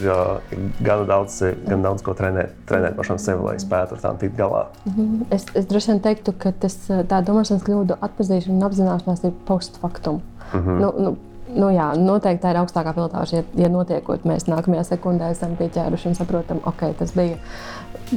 [0.51, 4.37] ir gan, daudz, gan daudz ko trenēt, trenēt pašam sevi, lai spētu ar tām tikt
[4.37, 4.65] galā.
[4.85, 5.25] Mm -hmm.
[5.29, 10.21] es, es droši vien teiktu, ka tas, tā domāšanas kļūdu atpazīšana un apzināšanās ir postfaktum.
[10.53, 10.79] Mm -hmm.
[10.81, 11.17] nu, nu,
[11.55, 13.37] Nu, jā, noteikti tā ir augstākā pilotāža.
[13.37, 17.37] Ja, ja notiekot, mēs nākamajā sekundē esam pieķēruši un saprotam, ok, tas bija.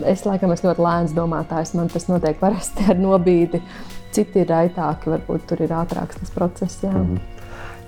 [0.04, 3.62] Es laikam esmu ļoti lēns domātājs, man tas notiek parasti ar nobīdi.
[4.12, 6.82] Citi ir raitāki, varbūt tur ir ātrāks tas process.
[6.82, 6.92] Jā.
[6.92, 7.20] Mm -hmm.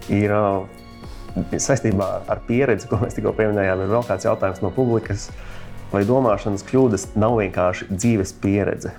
[0.08, 0.30] Ir
[1.58, 5.30] saistībā ar pieredzi, ko mēs tikko pieminējām, ir vēl kāds jautājums no publikas.
[5.92, 8.92] vai domāšanas kļūdas nav vienkārši dzīves pieredze?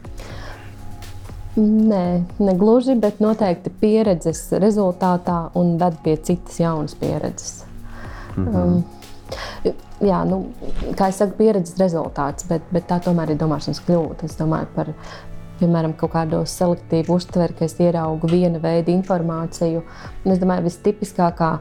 [1.55, 7.65] Nē, ne gluži, bet noteikti pieredzes rezultātā un ved pie citas jaunas pieredzes.
[8.35, 8.63] Mm -hmm.
[8.63, 8.83] um,
[10.05, 10.43] jā, nu,
[10.97, 14.29] kā jau teicu, pieredzes rezultāts, bet, bet tā tomēr ir domāšanas kļūda.
[14.29, 14.93] Es domāju par
[15.61, 19.83] piemēram, kaut kādu selektīvu uztveri, ka es ieraugu viena veida informāciju.
[20.25, 21.51] Un es domāju, ka vistipiskākā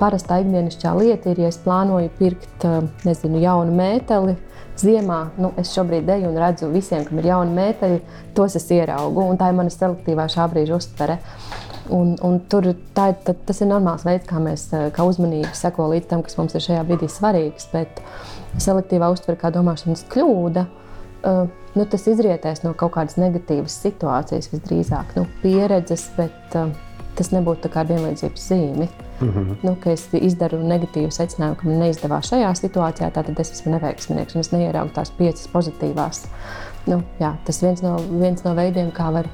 [0.00, 2.66] parastā ikdienišķā lieta ir, ja es plānoju pirkt
[3.06, 4.36] nezinu, jaunu mēteli
[4.76, 8.00] ziemā, nu, es šobrīd eju un redzu visiem, kam ir jauni mēteļi,
[8.36, 9.30] tos es ieraugu.
[9.40, 11.18] Tā ir mana selektīvā šā brīža uztvere.
[11.92, 16.08] Un, un tur tā, tā, tas ir normāls veids, kā mēs kā uzmanīgi sekojam līdz
[16.10, 17.68] tam, kas mums ir šajā brīdī svarīgs.
[17.72, 18.02] Bet
[18.62, 20.66] selektīvā uztvere kā domāšanas kļūda.
[21.26, 26.70] Uh, nu, tas izrietēs no kaut kādas negatīvas situācijas, visdrīzāk nu, pieredzes, bet uh,
[27.16, 28.88] tas nebūtu kā vienlīdzības zīme.
[29.16, 29.56] Mm -hmm.
[29.62, 34.40] nu, es izdaru negatīvu secinājumu, ka man neizdevās šajā situācijā, tad es esmu neveiksminieks un
[34.40, 36.26] es neieraugu tās piecas pozitīvās.
[36.86, 39.26] Nu, jā, tas viens no, viens no veidiem, kā var,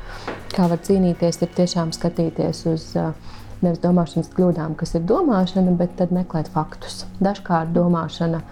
[0.54, 3.12] kā var cīnīties, ir tiešām skatīties uz uh,
[3.62, 7.02] nevis domāšanas kļūdām, kas ir domāšana, bet tad meklēt faktus.
[7.22, 8.42] Dažkārt domāšana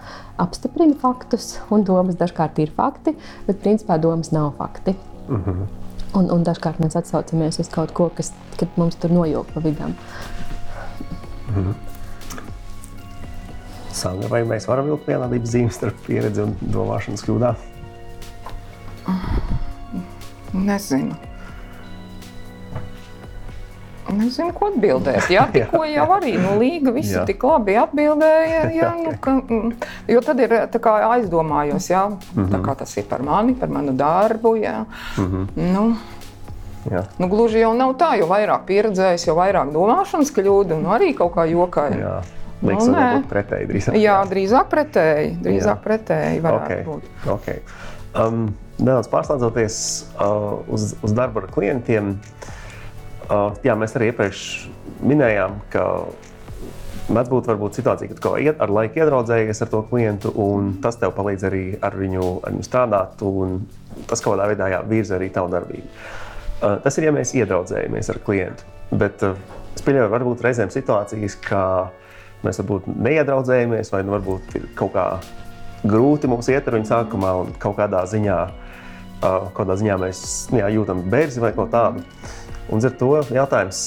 [0.41, 3.15] apstiprina faktus, un domas dažkārt ir fakti,
[3.47, 4.95] bet principā domas nav fakti.
[5.27, 5.65] Mm -hmm.
[6.13, 8.33] Un, un dažkārt mēs atsaucamies uz kaut ko, kas
[8.75, 9.95] mums tur nojauka pa vidam.
[11.49, 11.73] Mm -hmm.
[13.91, 17.70] Sandra, vai mēs varam vilkt vienādības zīmes starp pieredzi un domāšanas kļūdām?
[20.53, 21.15] Nezinu.
[24.11, 25.29] Nezinu, ko atbildēt.
[25.31, 27.25] Jā, tikko jau arī nu, Līga visu jā.
[27.29, 28.63] tik labi atbildēja.
[28.75, 29.75] Jā, nu, ka, mm,
[30.11, 32.65] jo tad ir kā, aizdomājos, jā, mm -hmm.
[32.65, 34.55] kā tas ir par mani, par manu darbu.
[34.55, 34.85] Jā.
[35.17, 35.73] Mm -hmm.
[35.73, 35.95] nu,
[36.91, 37.03] Jā.
[37.17, 41.35] Nu, gluži jau nav tā, jo vairāk pieredzējis, jo vairāk domāšanas kļūda un arī kaut
[41.35, 41.91] kā jokai.
[41.99, 42.21] Jā.
[42.61, 43.97] Liekas, nu, nē, pretēji drīzāk.
[43.97, 45.37] Jā, drīzāk pretēji.
[45.41, 45.83] Drīzāk jā.
[45.83, 46.83] pretēji okay.
[46.85, 47.03] būt.
[47.35, 47.61] Okay.
[48.13, 49.77] Um, nedaudz pārslēdzoties
[50.17, 52.15] uh, uz, uz darbu ar klientiem,
[53.29, 54.43] uh, jā, mēs arī iepriekš
[55.05, 55.85] minējām, ka
[57.11, 61.13] mēdz būt varbūt situācija, kad tu ar laiku iedraudzējies ar to klientu, un tas tev
[61.17, 63.61] palīdz arī ar viņu, ar viņu strādāt, un
[64.09, 65.89] tas kaut kādā veidā jā, virza arī tavu darbību.
[66.61, 68.69] Uh, tas ir, ja mēs iedraudzējamies ar klientu.
[68.91, 69.37] Bet uh,
[69.75, 71.63] es pieļauju, varbūt reizēm situācijas, ka
[72.45, 75.05] mēs varbūt neiedraudzējamies, vai nu varbūt ir kaut kā
[75.87, 78.37] grūti mums iet ar viņu sākumā, un kaut kādā ziņā,
[79.21, 80.21] kādā ziņā mēs
[80.55, 82.03] jā, jūtam bērzi vai ko tādu.
[82.71, 83.81] Un ar to jautājums,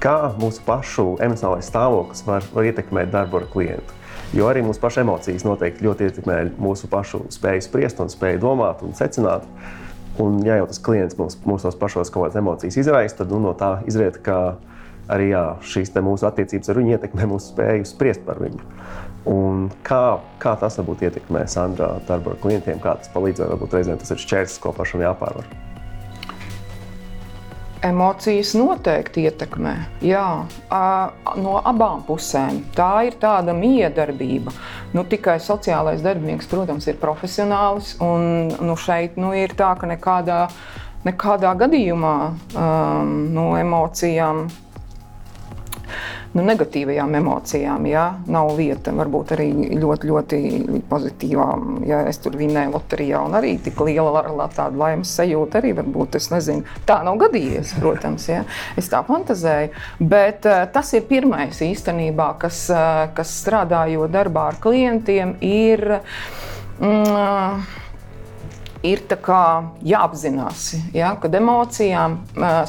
[0.00, 3.96] kā mūsu pašu emocionālais stāvoklis var, var ietekmēt darbu ar klientu.
[4.36, 8.84] Jo arī mūsu pašu emocijas noteikti ļoti ietekmē mūsu pašu spēju spriest un spēju domāt
[8.86, 9.46] un secināt.
[10.20, 13.40] Un, ja jau tas klients mums, mums tos pašos kaut kādas emocijas izraisa, tad nu,
[13.42, 14.58] no tā izriet, ka
[15.10, 18.60] arī jā, šīs mūsu attiecības ar viņu ietekmē mūsu spēju spriest par viņu.
[19.30, 23.76] Un kā, kā tas varbūt ietekmē Sandra darbu ar klientiem, kā tas palīdz, vai varbūt
[23.78, 25.46] reizēm tas ir šķērslis, ko pašam jāpārvar.
[27.80, 29.72] Emocijas noteikti ietekmē.
[30.04, 30.24] Jā,
[31.40, 32.58] no abām pusēm.
[32.76, 34.52] Tā ir tāda miedarbība.
[34.92, 37.94] Nu, tikai sociālais darbinieks, protams, ir profesionālis.
[38.04, 40.42] Un, nu, šeit nu, ir tā, ka nekādā,
[41.06, 44.50] nekādā gadījumā um, no emocijām
[46.34, 47.86] nu, negatīvajām emocijām.
[47.90, 48.04] Ja?
[48.30, 49.48] Nav vieta varbūt arī
[49.80, 50.40] ļoti, ļoti
[50.90, 51.82] pozitīvām.
[51.88, 56.30] Ja es tur vinēju loterijā un arī tik liela tāda laimes sajūta, arī varbūt es
[56.32, 58.28] nezinu, tā nav gadījies, protams.
[58.30, 58.44] Ja?
[58.80, 59.74] Es tā fantazēju.
[60.00, 66.00] Bet uh, tas ir pirmais īstenībā, kas, uh, kas strādājot darbā ar klientiem, ir.
[66.80, 67.64] Mm,
[68.86, 69.02] ir
[69.84, 72.16] jāapzinās, ja, ka emocijām,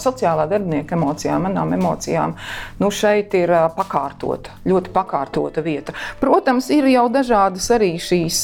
[0.01, 2.35] sociālā darbinieka emocijām, manām emocijām,
[2.81, 5.95] nu, šeit ir pakārtota, ļoti pakārtota vieta.
[6.19, 8.43] Protams, ir jau dažādas arī šīs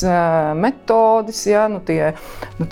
[0.58, 2.14] metodes, ja, nu, tie
[2.60, 2.68] nu,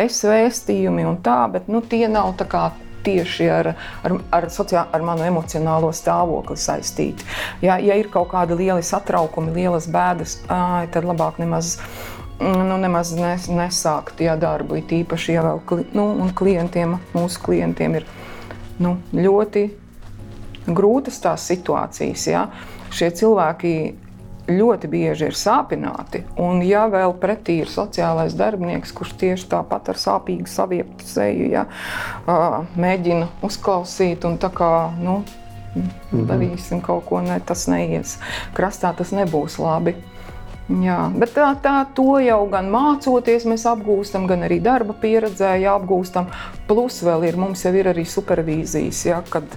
[0.00, 2.68] es-vēstījumi un tā, bet nu, tie nav tā kā
[3.08, 3.72] tieši ar,
[4.04, 7.26] ar, ar, sociā, ar manu emocionālo stāvokli saistīti.
[7.64, 11.76] Ja, ja ir kaut kādi lieli satraukumi, lielas bēdas, āj, tad labāk nemaz
[12.40, 14.78] nu, nemaz nes, nesākt jā, darbu.
[14.78, 18.08] It īpaši, ja vēl kli, nu, klientiem, mūsu klientiem ir
[18.82, 19.68] nu, ļoti
[20.68, 22.26] grūtas tās situācijas.
[22.30, 22.44] Jā.
[22.94, 23.72] Šie cilvēki
[24.48, 26.22] ļoti bieži ir sāpināti.
[26.40, 31.66] Un, ja vēl pretī ir sociālais darbinieks, kurš tieši tāpat ar sāpīgu savieptu seju ja,
[32.78, 34.72] mēģina uzklausīt un tā kā.
[35.02, 35.20] Nu,
[35.74, 36.28] mhm.
[36.30, 38.16] Darīsim kaut ko, ne, tas neies.
[38.56, 39.98] Krastā tas nebūs labi.
[40.68, 46.28] Jā, bet tā, tā to jau gan mācoties, mēs apgūstam, gan arī darba pieredzē, apgūstam.
[46.68, 49.48] Plus vēl ir mums jau ir arī supervīzijas, ja, kad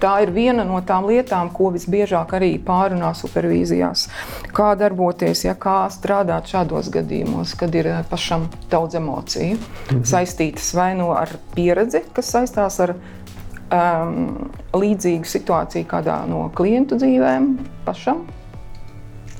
[0.00, 4.06] tā ir viena no tām lietām, ko visbiežāk arī pārunā supervīzijās.
[4.54, 10.04] Kā darboties, ja kā strādāt šādos gadījumos, kad ir eh, pašam daudz emociju mhm.
[10.08, 12.92] saistītas vai no nu ar pieredzi, kas saistās ar
[13.72, 17.54] um, līdzīgu situāciju kādā no klientu dzīvēm
[17.86, 18.26] pašam.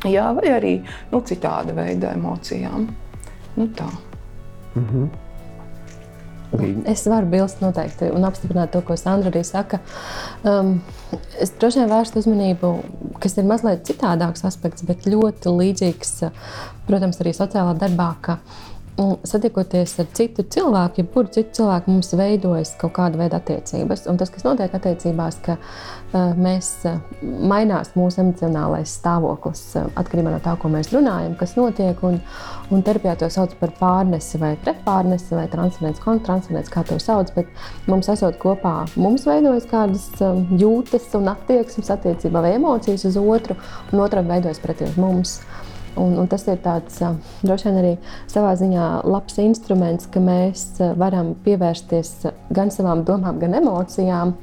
[0.07, 0.75] Jā, vai arī
[1.11, 2.87] nu, citāda veida emocijām.
[3.57, 3.89] Nu, tā.
[4.75, 5.09] Mm -hmm.
[6.89, 9.79] Es varu bilst noteikti un apstiprināt to, ko Sandra arī saka.
[10.45, 10.81] Um,
[11.41, 12.73] es droši vien vērstu uzmanību,
[13.21, 16.31] kas ir mazliet citādāks aspekts, bet ļoti līdzīgs,
[16.87, 18.15] protams, arī sociālā darbā.
[18.21, 18.39] Ka,
[19.25, 24.07] Satiekoties ar citu cilvēku, jebkuru citu cilvēku, mums veidojas kaut kāda veida attiecības.
[24.11, 25.59] Un tas, kas notiek attiecībās, ka uh,
[26.16, 32.01] mēs uh, mainās mūsu emocionālais stāvoklis uh, atkarībā no tā, ko mēs runājam, kas notiek.
[32.09, 32.18] Un,
[32.73, 37.33] un terapijā to sauc par pārnesi vai pretpārnesi vai transferents, kontratransferents, kā to sauc.
[37.37, 37.53] Bet
[37.90, 40.09] mums esot kopā, mums veidojas kādas
[40.61, 43.59] jūtas un attieksmes attiecībā vai emocijas uz otru,
[43.92, 45.40] un otram veidojas pretī mums.
[45.99, 47.01] Un, un tas ir tāds
[47.42, 47.92] droši vien arī
[48.31, 50.66] savā ziņā labs instruments, ka mēs
[51.01, 52.12] varam pievērsties
[52.55, 54.37] gan savām domām, gan emocijām.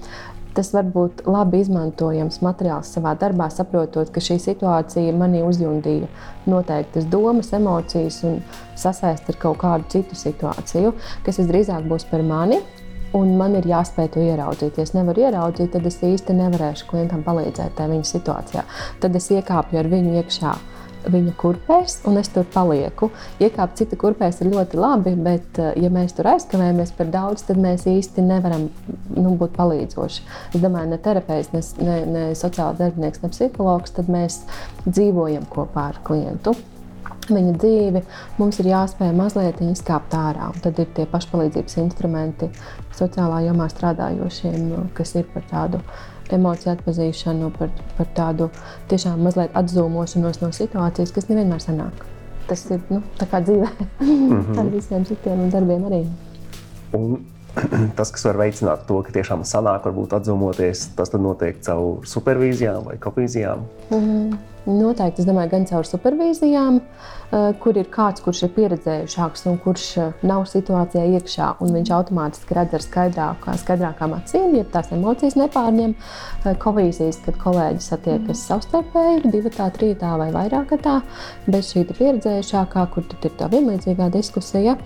[0.56, 6.08] Tas var būt labi izmantojams materiāls savā darbā, saprotot, ka šī situācija manī uzjundīja
[6.48, 8.40] noteiktas domas, emocijas un
[8.80, 10.94] sasaist ar kaut kādu citu situāciju,
[11.26, 12.62] kas visdrīzāk būs par mani,
[13.16, 14.80] un man ir jāspēj to ieraudzīt.
[14.80, 18.64] Ja es nevaru ieraudzīt, tad es īsti nevarēšu klientam palīdzēt tajā viņa situācijā.
[19.04, 20.56] Tad es iekāpju ar viņu iekšā
[21.12, 23.10] viņa kurpēs, un es tur palieku.
[23.44, 27.58] Iekāpt cita kurpēs ir ļoti labi, bet, eh, ja mēs tur aizkavējamies par daudz, tad
[27.62, 28.70] mēs īsti nevaram
[29.16, 30.22] nu, būt palīdzoši.
[30.54, 34.44] Es domāju, ne terapeits, ne, ne, ne sociālais darbinieks, ne psihologs, tad mēs
[34.86, 36.56] dzīvojam kopā ar klientu
[37.34, 38.02] viņa dzīvi,
[38.40, 40.52] mums ir jāspēj mazliet izkāpt ārā.
[40.62, 42.50] Tad ir tie pašpalīdzības instrumenti
[42.96, 45.82] sociālā jomā strādājošiem, kas ir par tādu
[46.34, 48.50] emociju atpazīšanu, par, par tādu
[48.92, 52.06] tiešām mazliet atzīmošanos no situācijas, kas nevienmēr sanāk.
[52.50, 54.60] Tas ir nu, dzīvē, mm -hmm.
[54.60, 56.06] ar visiem citiem darbiem arī.
[56.94, 57.26] Un
[57.98, 62.98] tas, kas var veicināt to, ka tiešām sanāk, varbūt atzīmoties, tas notiek caur supervīzijām vai
[62.98, 63.66] kopīzijām.
[63.90, 64.38] Mm -hmm.
[64.66, 69.86] Noteikti, es domāju, gan caur supervīzijām, eh, kur ir kāds, kurš ir pieredzējušāks un kurš
[70.02, 75.38] eh, nav situācijā iekšā, un viņš automātiski redz ar skaidrākā, skaidrākām acīm, ja tās emocijas
[75.38, 75.94] nepārņem.
[75.94, 78.46] Eh, Kovīzijas, kad kolēģi satiekas mm.
[78.48, 81.02] savstarpēji, divi tā, trīs tā vai vairāk tā,
[81.46, 84.80] bez šī pieredzējušākā, kur ir tā vienlīdzīgā diskusija.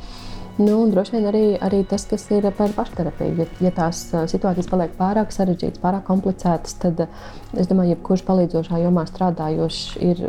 [0.60, 3.36] Nu, droši vien arī, arī tas, kas ir par pašterapiju.
[3.40, 8.82] Ja, ja tās situācijas paliek pārāk sarežģītas, pārāk komplicētas, tad es domāju, ka jebkurš palīdzošā
[8.82, 10.20] jomā strādājošs ir,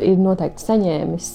[0.00, 1.28] ir noteikti saņēmis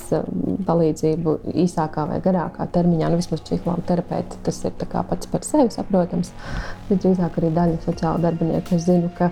[0.66, 1.36] palīdzību
[1.66, 3.12] īsākā vai garākā termiņā.
[3.14, 6.34] Nu, vismaz psihologa terapeiti tas ir pats par sevi saprotams.
[6.90, 8.82] Bet drīzāk arī daļa sociāla darbinieka.
[8.82, 9.30] Zinu, ka,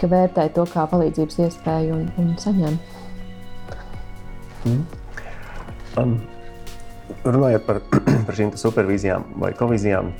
[0.00, 2.82] ka vērtē to kā palīdzības iespēju un, un saņem.
[4.66, 4.84] Mm.
[6.02, 6.18] Um
[7.24, 7.80] runājot par,
[8.26, 10.12] par šīm supervīzijām vai kovīzijām,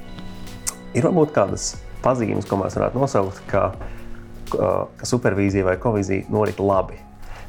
[0.96, 3.70] ir varbūt kādas pazīmes, ko mēs varētu nosaukt, ka,
[4.52, 6.98] ka supervīzija vai kovīzija norit labi.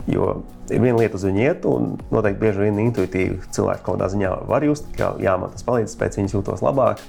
[0.10, 4.10] Jo ir viena lieta uz viņu iet, un noteikti bieži vien intuitīvi cilvēki kaut kādā
[4.14, 7.04] ziņā var just, ka jā, man tas palīdz, pēc viņas jūtos labāk.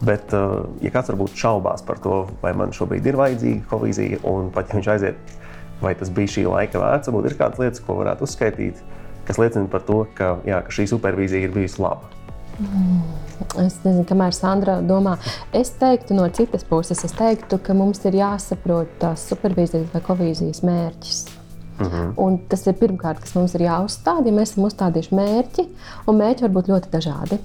[0.00, 0.32] Bet,
[0.80, 4.78] ja kāds varbūt šaubās par to, vai man šobrīd ir vajadzīga kovīzija, un pat ja
[4.78, 5.34] viņš aiziet,
[5.82, 8.80] vai tas bija šī laika vērts, varbūt ir kādas lietas, ko varētu uzskaitīt,
[9.28, 12.10] kas liecina par to, ka, jā, ka šī supervīzija ir bijusi laba.
[12.60, 13.02] Mm.
[13.58, 15.16] Es nezinu, kamēr Sandra domā.
[15.56, 20.62] Es teiktu, no citas puses, es teiktu, ka mums ir jāsaprot tās supervīzijas vai kovīzijas
[20.66, 21.22] mērķis.
[21.80, 22.12] Mm -hmm.
[22.16, 24.26] Un tas ir pirmkārt, kas mums ir jāuzstāda.
[24.26, 25.64] Ja mēs esam uzstādījuši mērķi,
[26.06, 27.38] un mērķi var būt ļoti dažādi.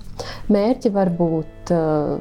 [0.50, 2.20] Mērķi var būt uh,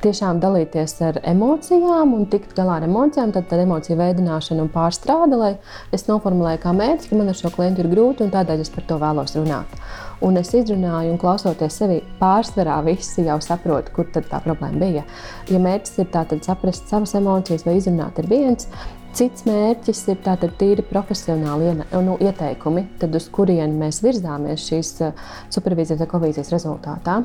[0.00, 5.38] tiešām dalīties ar emocijām un tikt galā ar emocijām, tad, tad emociju veidināšana un pārstrāde,
[5.38, 5.50] lai
[5.94, 8.86] es noformulēju kā mērķi, ka man ar šo klientu ir grūti un tādēļ es par
[8.88, 9.76] to vēlos runāt.
[10.24, 15.04] Un es izrunāju, un klausoties sevi, pārsvarā visi jau saprot, kur tā problēma bija.
[15.48, 18.68] Ja mērķis ir tātad saprast savas emocijas vai izrunāt, ir viens,
[19.10, 25.24] Cits mērķis ir tātad tīri profesionāli nu, ieteikumi, tad uz kurieni mēs virzāmies šīs eh,
[25.50, 27.16] supervīzijas vai kovīzijas rezultātā.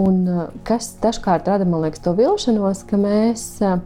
[0.00, 3.76] Un, eh, kas dažkārt rada liekas, to vilšanos, ka mēs eh,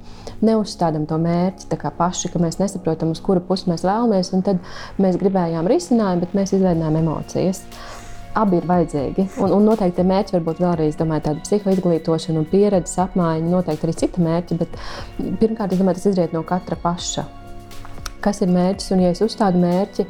[0.47, 4.63] neuzstādām to mērķi paši, ka mēs nesaprotam, uz kuru pusi mēs vēlamies, tad
[5.03, 7.65] mēs gribējām risinājumu, bet mēs izveidojām emocijas
[8.37, 9.27] abi ir vajadzīgi.
[9.43, 13.97] Un, un noteikti mērķi var būt vēlreiz domāju, tāda psihoizglītošana un pieredzes apmaiņa, noteikti arī
[14.03, 14.79] citi mērķi, bet
[15.41, 17.27] pirmkārt, es domāju, tas izriet no katra paša.
[18.25, 18.91] Kas ir mērķis?
[18.95, 20.07] Un, ja es uzstādu mērķi,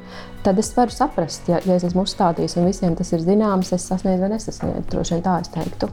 [0.47, 3.87] tad es varu saprast, ja, ja es esmu uzstādījis un visiem tas ir zināms, es
[3.91, 4.87] sasniedzu vai nesasniedzu.
[4.93, 5.91] Droši vien tā es teiktu.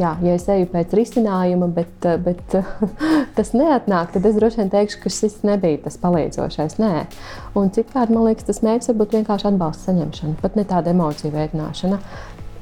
[0.00, 2.56] Jā, ja es eju pēc risinājuma, bet, bet
[3.36, 6.78] tas neatnāk, tad es droši vien teikšu, ka šis nebija tas palīdzošais.
[6.82, 6.94] Nē.
[7.58, 11.34] Un citkārt man liekas, tas mērķis var būt vienkārši atbalsta saņemšana, pat ne tāda emociju
[11.34, 12.00] veicināšana.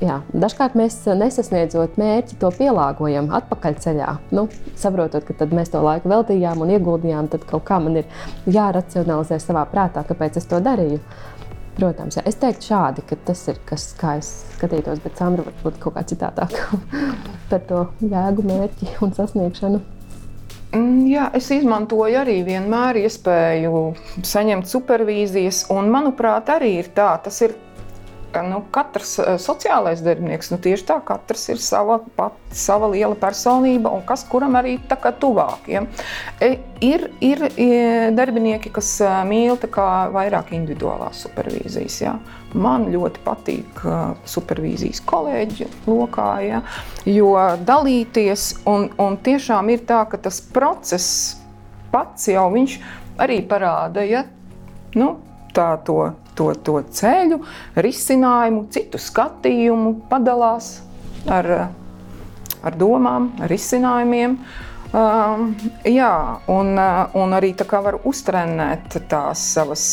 [0.03, 4.09] Jā, dažkārt mēs nesasniedzot mērķi, to pielāgojam atpakaļ ceļā.
[4.35, 9.39] Nu, saprotot, ka mēs to laiku veltījām un ieguldījām, tad kaut kā man ir jāracionalizē
[9.41, 10.99] savā prātā, kāpēc es to darīju.
[11.75, 15.97] Protams, es teiktu šādi, ka tas ir kas, kā es skatītos, bet Sandra varbūt kaut
[15.97, 16.55] kā citādāk
[17.51, 19.81] par to jēgu, mērķi un sasniegšanu.
[20.75, 23.83] Mm, jā, es izmantoju arī vienmēr iespēju
[24.27, 27.55] saņemt supervīzijas, un manuprāt, arī ir tā, tas ir
[28.43, 33.93] nu, katrs eh, sociālais darbinieks, nu, tieši tā, katrs ir sava, pat, sava liela personība
[33.95, 35.69] un kas kuram arī tā kā tuvāk.
[35.71, 35.85] Ja?
[36.43, 37.45] E, ir, ir
[38.17, 39.59] darbinieki, kas eh, mīl
[40.15, 42.01] vairāk individuālās supervīzijas.
[42.03, 42.17] Ja?
[42.55, 46.61] Man ļoti patīk uh, supervīzijas kolēģi lokā, ja?
[47.09, 47.33] jo
[47.67, 51.41] dalīties un, un tiešām ir tā, ka tas process
[51.91, 52.77] pats jau viņš
[53.23, 54.23] arī parāda, ja?
[54.95, 55.17] nu,
[55.55, 57.41] tā to to, to ceļu,
[57.77, 60.77] risinājumu, citu skatījumu, padalās
[61.31, 61.51] ar,
[62.63, 64.39] ar domām, ar risinājumiem.
[64.95, 65.49] Uh,
[65.91, 66.13] jā,
[66.55, 69.87] un, uh, un arī tā kā var uztrenēt tās savas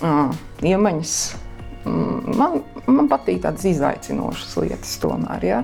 [0.00, 0.32] uh,
[0.64, 1.18] iemaņas.
[1.88, 5.44] Man, man patīk tādas izaicinošas lietas, tomēr.
[5.44, 5.60] Ja?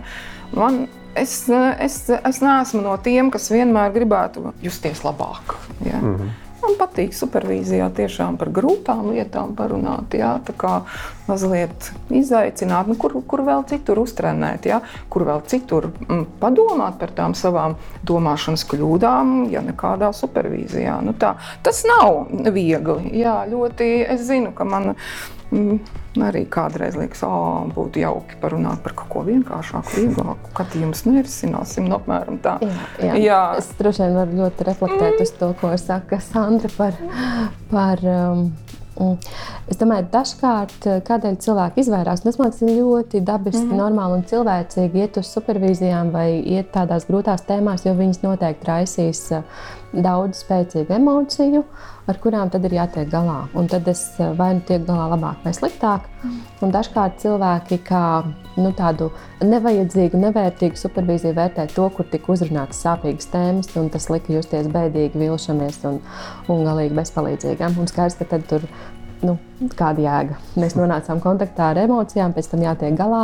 [0.56, 0.84] Man,
[1.16, 5.56] es, es, es neesmu no tiem, kas vienmēr gribētu justies labāk.
[5.84, 6.00] Ja?
[6.00, 6.43] Mm -hmm.
[6.64, 10.72] Man patīk supervīzijā tiešām par grūtām lietām parunāt, jā, tā kā
[11.28, 14.80] mazliet izaicināt, nu, kur, kur vēl citur uztrenēt, jā,
[15.12, 17.76] kur vēl citur mm, padomāt par tām savām
[18.08, 20.96] domāšanas kļūdām, ja nekādā supervīzijā.
[21.04, 21.34] Nu, tā,
[21.66, 23.12] tas nav viegli.
[23.20, 24.94] Jā, ļoti es zinu, ka man
[26.24, 30.52] arī kādreiz liekas, oh, būtu jauki parunāt par kaut ko vienkāršāku, vieglāku.
[30.56, 32.58] Kad jums nerisināsim, no nu, apmēram tā.
[32.62, 33.16] Jā, jā.
[33.22, 33.40] jā.
[33.60, 35.24] Es droši vien varu ļoti reflektēt mm.
[35.26, 37.00] uz to, ko saka Sandra par.
[37.72, 38.46] par um,
[38.94, 42.20] Es domāju, dažkārt kādēļ cilvēki izvairās.
[42.22, 43.80] Tas man liekas ļoti dabiski, mm -hmm.
[43.80, 49.24] normāli un cilvēcīgi iet uz supervīzijām vai iet tādās grūtās tēmās, jo viņas noteikti raisīs
[49.90, 51.64] daudz spēcīgu emociju.
[51.64, 53.44] Uh, ar kurām tad ir jātiek galā.
[53.56, 56.08] Un tad es eh, vai nu tiek galā labāk vai sliktāk.
[56.64, 58.04] Un dažkārt cilvēki kā
[58.56, 59.10] nu, tādu
[59.44, 65.20] nevajadzīgu, nevērtīgu supervīziju vērtē to, kur tika uzrunātas sāpīgas tēmas, un tas lika justies bēdīgi,
[65.20, 66.00] vilšamies un,
[66.52, 67.80] un galīgi bezpalīdzīgam.
[67.80, 68.68] Un skaidrs, ka tad tur
[69.24, 69.38] nu,
[69.78, 70.38] kāda jēga.
[70.60, 73.22] Mēs nonācām kontaktā ar emocijām, pēc tam jātiek galā.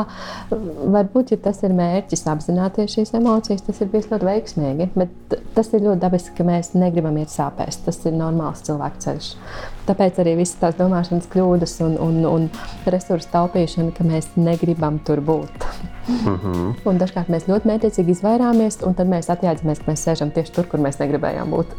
[0.51, 4.89] Varbūt, ja tas ir mērķis apzināties šīs emocijas, tas ir bijis ļoti veiksmīgi.
[4.97, 7.83] Bet tas ir ļoti dabiski, ka mēs negribam iet sāpēs.
[7.87, 9.31] Tas ir normāls cilvēku ceļš.
[9.91, 12.51] Tāpēc arī visas tās domāšanas kļūdas un, un, un
[12.91, 15.67] resursu taupīšana, ka mēs negribam tur būt.
[16.11, 16.75] Mm -hmm.
[16.85, 20.67] Un dažkārt mēs ļoti mērķiecīgi izvairāmies, un tad mēs atjēdzamies, ka mēs sēžam tieši tur,
[20.67, 21.75] kur mēs negribējām būt.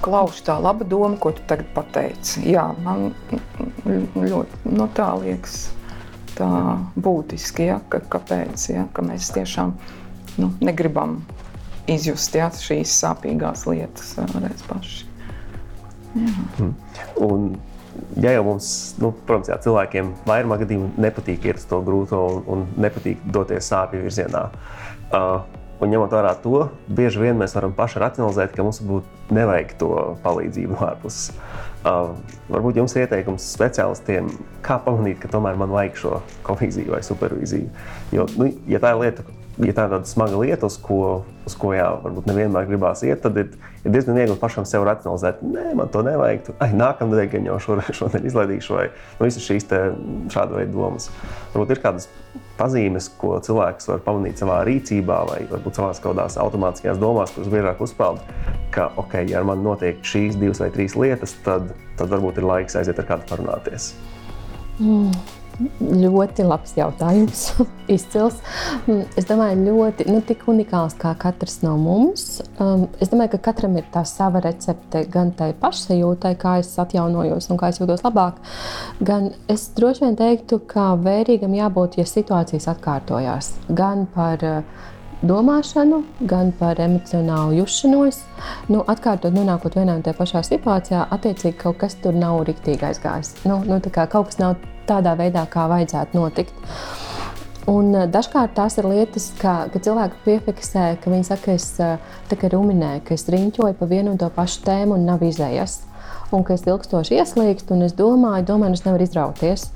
[0.00, 2.52] Klauž tā laba doma, ko tu tagad pateici.
[2.52, 3.12] Jā, man
[4.16, 5.58] ļoti no tā liekas
[6.34, 6.48] tā
[6.98, 9.74] būtiski, ja, ka, kāpēc, ja, ka mēs tiešām
[10.42, 11.20] nu, negribam
[11.90, 15.04] izjust ja, šīs sāpīgās lietas vēlreiz paši.
[16.14, 16.32] Jā.
[16.62, 16.74] Mm.
[17.26, 17.48] Un,
[18.22, 18.68] ja jau mums,
[19.02, 23.70] nu, protams, jā, cilvēkiem vairumā gadījumā nepatīk iet uz to grūto un, un nepatīk doties
[23.70, 24.46] sāpju virzienā.
[25.14, 25.42] Uh,
[25.82, 29.90] un ņemot vērā to, bieži vien mēs varam paši racionalizēt, ka mums būtu nevajag to
[30.24, 31.34] palīdzību no ārpuses.
[31.84, 32.14] Uh,
[32.48, 34.30] varbūt jums ir ieteikums speciālistiem,
[34.64, 37.68] kā pamanīt, ka tomēr man vajag šo kohīziju vai supervīziju.
[38.16, 39.24] Jo, nu, ja tā ir lieta,
[39.58, 40.98] ja tā ir tāda smaga lieta, uz ko,
[41.46, 43.52] uz ko jā, varbūt nevienmēr gribās iet, tad ir,
[43.84, 46.50] ir diezgan viegli pašam sev racionalizēt, nē, man to nevajag.
[46.64, 47.58] Ai, nākamā nedēļa gan jau
[48.00, 49.68] šodien izlaidīšu, vai nu, visas šīs
[50.34, 51.10] šāda veida domas.
[51.54, 52.08] Varbūt ir kādas
[52.58, 57.86] pazīmes, ko cilvēks var pamanīt savā rīcībā, vai varbūt savā kādās automātiskajās domās, kuras biežāk
[57.86, 58.26] uzpeld,
[58.74, 62.78] ka, ok, ja man notiek šīs divas vai trīs lietas, tad, tad varbūt ir laiks
[62.80, 63.92] aiziet ar kādu parunāties.
[64.82, 65.42] Mm.
[65.80, 67.44] Ļoti labs jautājums.
[67.94, 68.40] Izcils.
[68.88, 72.40] Mm, es domāju, ļoti nu, unikāls kā katrs no mums.
[72.58, 77.50] Um, es domāju, ka katram ir tā sava recepte gan tai pašsajūtai, kā es atjaunojos
[77.52, 78.40] un kā es jūtos labāk.
[79.04, 83.52] Gan es droši vien teiktu, ka vērīgam jābūt, ja situācijas atkārtojās.
[83.70, 84.90] Gan par uh,
[85.24, 88.20] domāšanu, gan par emocionālu jušanos.
[88.72, 93.36] Nu, atkārtot, nonākot vienā un tajā pašā situācijā, attiecīgi kaut kas tur nav riktīgi aizgājis.
[93.48, 94.58] Nu, nu, kaut kas nav
[94.88, 96.54] tādā veidā, kā vajadzētu notikt.
[97.70, 102.48] Un eh, dažkārt tās ir lietas, ka, ka cilvēki piefiksē, ka viņi saka, es eh,
[102.54, 105.82] ruminēju, ka es riņķoju pa vienu un to pašu tēmu un nav izējas.
[106.34, 109.68] un ka es ilgstoši ieslīgstu, un es domāju, domāju, es nevaru izrauties.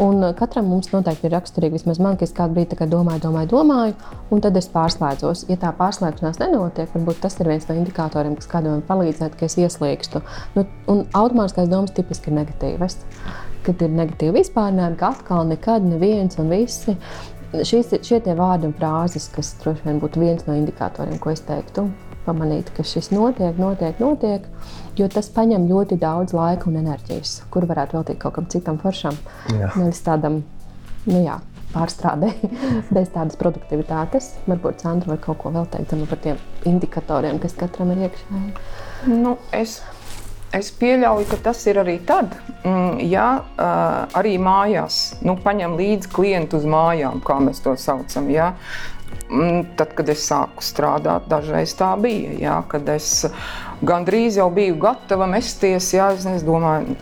[0.00, 3.50] Un uh, katram mums noteikti ir raksturīgi, vismaz man, ka es kādu brīdi domāju, domāju,
[3.50, 3.96] domāju,
[4.30, 5.44] un tad es pārslēdzos.
[5.50, 9.50] Ja tā pārslēgšanās nenotiek, varbūt tas ir viens no indikatoriem, kas kādam var palīdzēt, ka
[9.50, 10.22] es ieslīgstu.
[10.54, 13.00] Nu, un automātiskās domas tipiski ir negatīvas.
[13.66, 16.96] Kad ir negatīva vispārinājuma, ka atkal nekad neviens un visi.
[17.48, 21.40] Šīs, šie ir vārdi un frāzes, kas droši vien būtu viens no indikatoriem, ko es
[21.48, 21.88] teiktu.
[22.28, 24.44] Pamanīt, ka šis notiek, notiek, notiek
[24.98, 29.16] jo tas prasa ļoti daudz laika un enerģijas, kur varētu veltīt kaut kam citam foršam.
[29.54, 29.70] Jā.
[29.78, 30.42] Nevis tādam,
[31.06, 31.38] nu jā,
[31.74, 32.32] pārstrādē,
[32.96, 34.32] bez tādas produktivitātes.
[34.48, 38.42] Varbūt Sandra var kaut ko vēl teikt par tiem indikatoriem, kas katram ir iekšā.
[39.12, 39.80] Nu, es,
[40.56, 43.28] es pieļauju, ka tas ir arī tad, mm, ja
[44.16, 48.30] arī mājās nu, paņem līdzi klientu uz mājām, kā mēs to saucam.
[48.32, 48.54] Ja?
[49.28, 52.32] Mm, tad, kad es sāku strādāt, dažreiz tā bija.
[52.40, 53.26] Jā, kad es
[53.84, 56.96] gandrīz jau biju gatava mesties, jā, es, es domāju,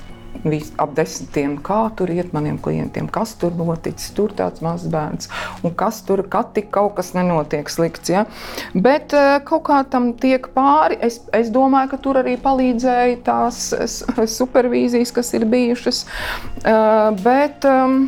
[0.82, 5.30] ap desmitiem, kā tur iet maniem klientiem, kas tur noticis, tur tāds mazs bērns,
[5.62, 6.24] un kas tur
[6.57, 8.12] tik kaut kas nenotiek slikts.
[8.12, 8.26] Ja?
[8.74, 10.99] Bet eh, kaut kā tam tiek pāri.
[11.01, 13.72] Es, es domāju, ka tur arī palīdzēja tās
[14.38, 16.05] supervīzijas, kas ir bijušas.
[16.62, 18.07] Eh, bet, um,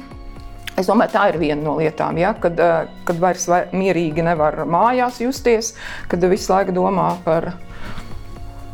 [0.78, 5.18] Es domāju, tā ir viena no lietām, ja, kad, eh, kad vairs mierīgi nevar mājās
[5.18, 5.72] justies,
[6.06, 7.48] kad visu laiku domā par,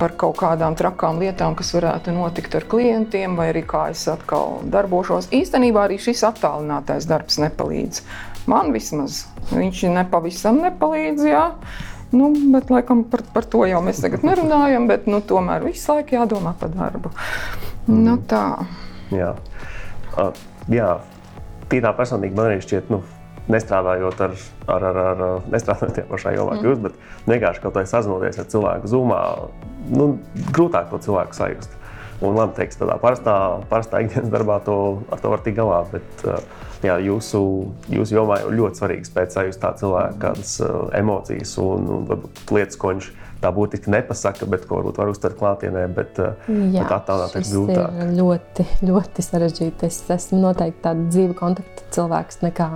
[0.04, 4.58] par kaut kādām trakām lietām, kas varētu notikt ar klientiem, vai arī kā es atkal
[4.68, 5.30] darbošos.
[5.32, 8.02] Īstenībā arī šis attālinātais darbs nepalīdz.
[8.50, 11.24] Man vismaz viņš nepavisam nepalīdz.
[11.30, 11.46] Jā.
[12.14, 16.18] Nu, bet, laikam, par, par to jau mēs tagad nerunājam, bet nu, tomēr visu laiku
[16.18, 17.10] jādomā par darbu.
[17.88, 18.04] Mm.
[18.04, 18.44] Nu, tā.
[19.14, 19.32] Jā.
[20.14, 20.36] Uh,
[20.70, 20.92] jā,
[21.72, 23.00] tīrā personīgi man arī šķiet, nu,
[23.52, 24.34] nestrādājot ar,
[24.72, 25.22] ar, ar, ar
[25.52, 26.68] nestrādājot tie pašā jomā, mm.
[26.68, 29.22] jūs, bet vienkārši kaut kā sazinoties ar cilvēku zumā,
[29.92, 30.14] nu,
[30.54, 31.80] grūtāk to cilvēku sajust.
[32.24, 33.34] Un, labi, teiks, tādā parastā,
[33.68, 34.76] parastā ikdienas darbā to,
[35.12, 36.22] ar to var tikt galā, bet
[36.86, 37.40] jā, jūsu,
[37.92, 40.54] jūsu jomā jau ļoti svarīgi spēt sajust tā cilvēka kādas
[40.96, 43.10] emocijas un, un varbūt lietas, ko viņš
[43.44, 47.46] tā būtiski nepasaka, bet ko varbūt var uztvert klātienē, bet, eh, Jā, bet attēlot ir
[47.50, 47.98] grūtāk.
[48.00, 49.90] Ir ļoti, ļoti sarežģīti.
[49.90, 52.68] Es esmu noteikti tāds dzīva kontakta cilvēks nekā,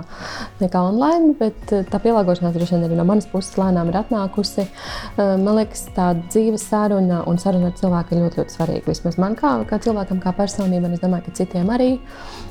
[0.61, 4.67] nekā online, bet eh, tā pielāgošanās droši vien arī no manas puses lēnām ir atnākusi.
[4.67, 8.89] Eh, man liekas, tā dzīves saruna un saruna ar cilvēku ir ļoti, ļoti svarīga.
[8.93, 11.91] Vismaz man kā, kā cilvēkam, kā personībam, es domāju, ka citiem arī.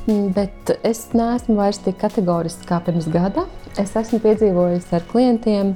[0.09, 3.47] Mm, bet es neesmu vairs tik kategoriski kā pirms gada.
[3.79, 5.75] Es esmu piedzīvojis ar klientiem,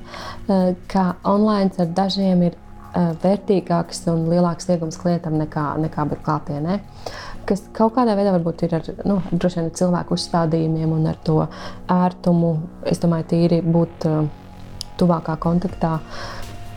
[0.91, 2.59] ka online ar dažiem ir
[2.93, 6.81] vērtīgāks un lielāks iegums klientam nekā, nekā klātienē.
[7.49, 11.41] Kas kaut kādā veidā varbūt ir ar nu, vien, cilvēku uzstādījumiem un ar to
[11.91, 12.53] ērtumu.
[12.87, 14.21] Es domāju, tīri būt uh,
[15.01, 15.97] tuvākā kontaktā.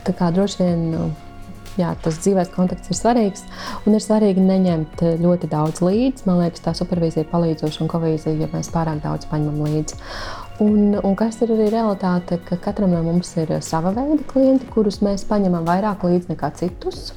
[0.06, 0.82] Tā kā droši vien
[1.78, 3.44] jā, tas dzīves kontakts ir svarīgs.
[3.86, 6.26] Un ir svarīgi neņemt ļoti daudz līdzi.
[6.28, 10.00] Man liekas, tā supervīzija ir palīdzoša un kovīzija, ja mēs pārāk daudz paņemam līdzi.
[10.62, 15.02] Un, un kas ir arī realitāte, ka katram no mums ir sava veida klienti, kurus
[15.04, 17.10] mēs paņemam vairāk līdzi nekā citus.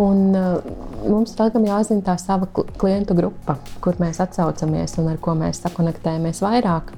[0.00, 0.64] Un, uh,
[1.08, 6.40] mums tagad jāzina tā sava klientu grupa, kur mēs atsaucamies un ar ko mēs sakonektējamies
[6.44, 6.92] vairāk.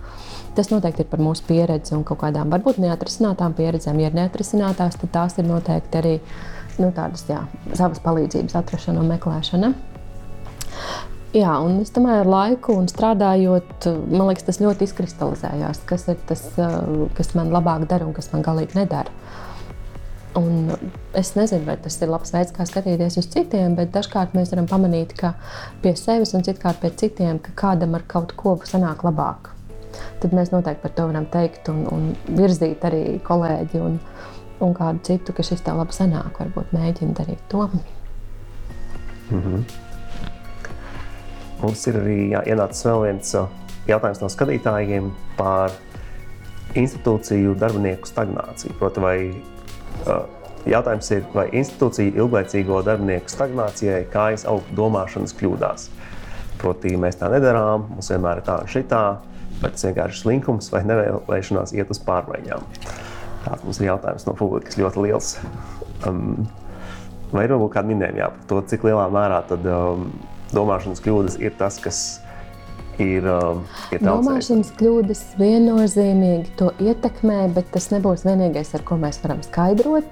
[0.55, 3.99] Tas noteikti ir par mūsu pieredzi un kaut kādām varbūt neatrisinātām pieredzēm.
[4.03, 6.15] Ja ir neatrisinātās, tad tās ir noteikti arī
[6.79, 7.45] nu, tādas jā,
[7.75, 9.75] savas palīdzības atrašana un meklēšana.
[11.37, 16.17] Jā, un es domāju, ar laiku un strādājot, man liekas, tas ļoti izkristalizējās, kas ir
[16.29, 16.45] tas,
[17.19, 19.13] kas man labāk dara un kas man galīgi nedara.
[20.39, 20.71] Un
[21.17, 24.69] es nezinu, vai tas ir labs veids, kā skatīties uz citiem, bet dažkārt mēs varam
[24.71, 25.35] pamanīt, ka
[25.83, 29.51] pie sevis un citkārt pie citiem, ka kādam ar kaut ko sanāk labāk.
[30.23, 33.99] Tad mēs noteikti par to varam teikt un, un virzīt arī kolēģi un,
[34.65, 36.41] un kādu citu, ka šis tev labi sanāk.
[36.41, 37.69] Varbūt mēģina darīt to.
[39.29, 39.88] Mm -hmm.
[41.59, 43.35] Mums ir arī ienācis vēl viens
[43.89, 45.73] jautājums no skatītājiem par
[46.79, 48.77] institūciju darbinieku stagnāciju.
[48.79, 49.17] Proti, vai,
[50.69, 55.89] jautājums ir, vai institūcija ilglaicīgo darbinieku stagnācijai kājas augt domāšanas kļūdās.
[56.63, 59.03] Proti, mēs tā nedarām, mums vienmēr ir tā un šitā,
[59.59, 62.67] bet tas vienkārši slinkums vai nevēlēšanās iet uz pārmaiņām.
[63.45, 65.37] Tāds mums ir jautājums no publikas ļoti liels.
[66.07, 66.49] Um,
[67.33, 70.11] vai ir varbūt kādi minējumi par to, cik lielā mērā tad, um,
[70.55, 72.01] domāšanas kļūdas ir tas, kas
[73.03, 73.27] ir.
[73.29, 73.63] Um,
[73.95, 80.09] ir domāšanas kļūdas viennozīmīgi to ietekmē, bet tas nebūs vienīgais, ar ko mēs varam skaidrot.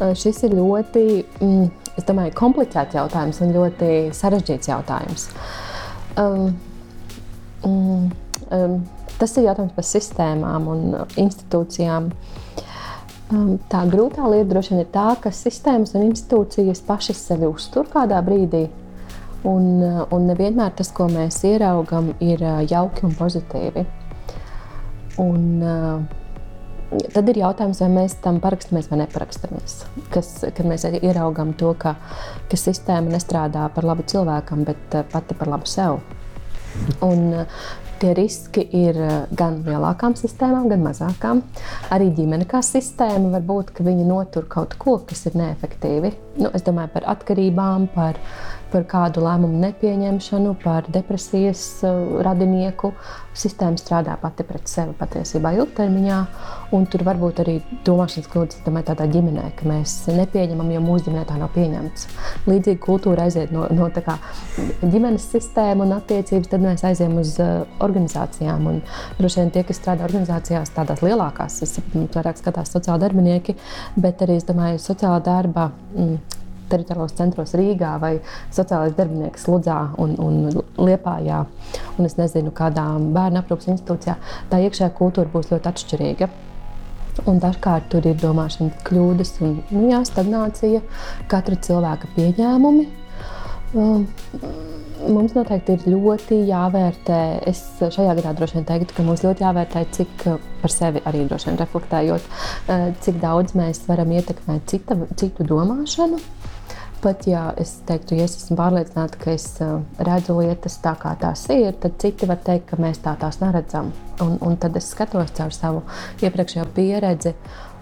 [0.00, 1.04] Uh, šis ir ļoti
[1.40, 1.68] mm,
[2.06, 5.28] domāju, komplicēts jautājums un ļoti sarežģīts jautājums.
[6.20, 6.54] Um,
[7.66, 8.10] mm,
[8.56, 8.80] um,
[9.20, 10.84] tas ir jautājums par sistēmām un
[11.20, 12.10] institūcijām.
[13.30, 17.86] Um, tā grūtā lieta droši vien ir tā, ka sistēmas un institūcijas pašas sevi uztur
[17.92, 18.66] kādā brīdī.
[19.48, 23.86] Un, uh, un nevienmēr tas, ko mēs ieraugām, ir uh, jauki un pozitīvi.
[25.20, 29.78] Un, uh, tad ir jautājums, vai mēs tam parakstamies vai neparakstamies.
[30.12, 31.94] Kas, kad mēs ieraugām to, ka,
[32.50, 36.02] ka sistēma nestrādā par labu cilvēkam, bet pati par labu sev.
[37.04, 37.32] Un,
[38.00, 41.42] Tie riski ir eh, gan lielākām sistēmām, gan mazākām.
[41.92, 46.14] Arī ģimene kā sistēma var būt, ka viņi notur kaut ko, kas ir neefektīvi.
[46.40, 48.16] Nu, es domāju par atkarībām, par
[48.72, 52.92] par kādu lēmumu nepieņemšanu, par depresijas uh, radinieku.
[53.40, 56.16] Sistēma strādā pati pret sevi patiesībā ilgtermiņā,
[56.74, 57.54] un tur var būt arī
[57.86, 62.08] domāšanas kļūdas tādā ģimenē, ka mēs nepieņemam, jo mūsu ģimenē tā nav pieņemts.
[62.50, 64.16] Līdzīgi kultūra aiziet no, no kā,
[64.82, 68.66] ģimenes sistēmas un attiecības, tad mēs aizējām uz uh, organizācijām.
[68.72, 68.82] Un,
[69.20, 73.56] droši vien tie, kas strādā organizācijās, tādās lielākās, es vairāk skatās sociāli darbinieki,
[74.00, 75.70] bet arī es domāju, sociālā darba.
[75.94, 76.39] Mm,
[76.70, 78.14] teritoriālos centros Rīgā vai
[78.54, 81.42] sociālais darbinieks Ludzā un, un Liepājā,
[81.96, 84.16] un es nezinu, kādā bērnu aprūpas institūcijā,
[84.50, 86.30] tā iekšējā kultūra būs ļoti atšķirīga.
[87.28, 90.80] Un dažkārt tur ir domāšanas kļūdas un nu, jā, stagnācija,
[91.28, 92.86] katra cilvēka pieņēmumi.
[93.76, 94.06] Um,
[95.08, 97.20] mums noteikti ir ļoti jāvērtē.
[97.50, 100.26] Es šajā gadā droši vien teiktu, ka mums ļoti jāvērtē, cik
[100.62, 106.20] par sevi arī droši vien reflektējot, uh, cik daudz mēs varam ietekmēt cita, citu domāšanu
[107.00, 111.14] Pat ja es teiktu, ja es esmu pārliecināta, ka es uh, redzu lietas tā, kā
[111.16, 113.88] tās ir, tad citi var teikt, ka mēs tā tās neredzam.
[114.20, 115.80] Un, un tad es skatos caur savu
[116.20, 117.32] iepriekšējo pieredzi,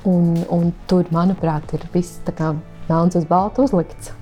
[0.07, 2.53] un, un tur, manuprāt, ir viss tā kā
[2.87, 4.14] melns uz baltu uzlikts.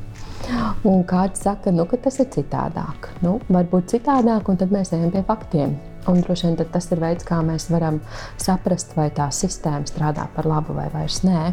[0.87, 3.11] Un kāds saka, nu, ka tas ir citādāk.
[3.21, 5.77] Nu, varbūt citādāk, un tad mēs ejam pie faktiem.
[6.09, 7.99] Un droši vien tas ir veids, kā mēs varam
[8.41, 11.51] saprast, vai tā sistēma strādā par labu vai vairs nē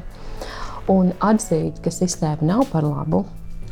[0.91, 3.23] un atzīt, ka sistēma nav par labu,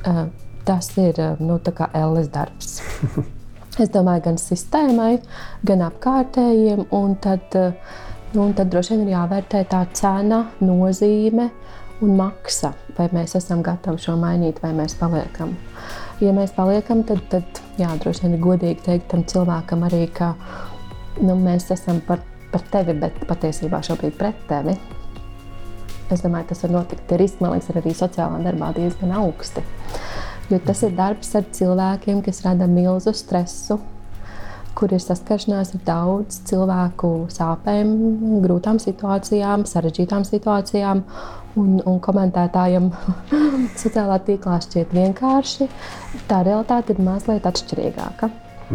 [0.05, 0.25] eh,
[0.65, 1.59] tas ir eh, nu,
[1.93, 2.81] Elles darbs.
[3.79, 5.21] Es domāju, gan sistēmai,
[5.63, 7.71] gan apkārtējiem, un tad, eh,
[8.33, 11.49] nu, un tad droši vien ir jāvērtē tā cena, nozīme
[12.01, 12.73] un maksa.
[12.97, 15.55] Vai mēs esam gatavi šo mainīt, vai mēs paliekam.
[16.19, 20.33] Ja mēs paliekam, tad, tad jā, droši vien ir godīgi teikt tam cilvēkam arī, ka
[21.21, 22.19] nu, mēs esam par,
[22.51, 24.75] par tevi, bet patiesībā šobrīd pret tevi.
[26.11, 27.05] Es domāju, tas var notikt.
[27.07, 29.63] Tie riski, man liekas, ir arī sociālā darbā diezgan augsti.
[30.51, 33.77] Jo tas ir darbs ar cilvēkiem, kas rada milzu stresu,
[34.75, 37.93] kur ir saskaršanās ar daudz cilvēku sāpēm,
[38.43, 41.05] grūtām situācijām, sarežģītām situācijām.
[41.59, 42.85] Un, un komentētājiem
[43.81, 45.67] sociālā tīklā šķiet vienkārši.
[46.29, 48.31] Tā realitāte ir mazliet atšķirīgāka,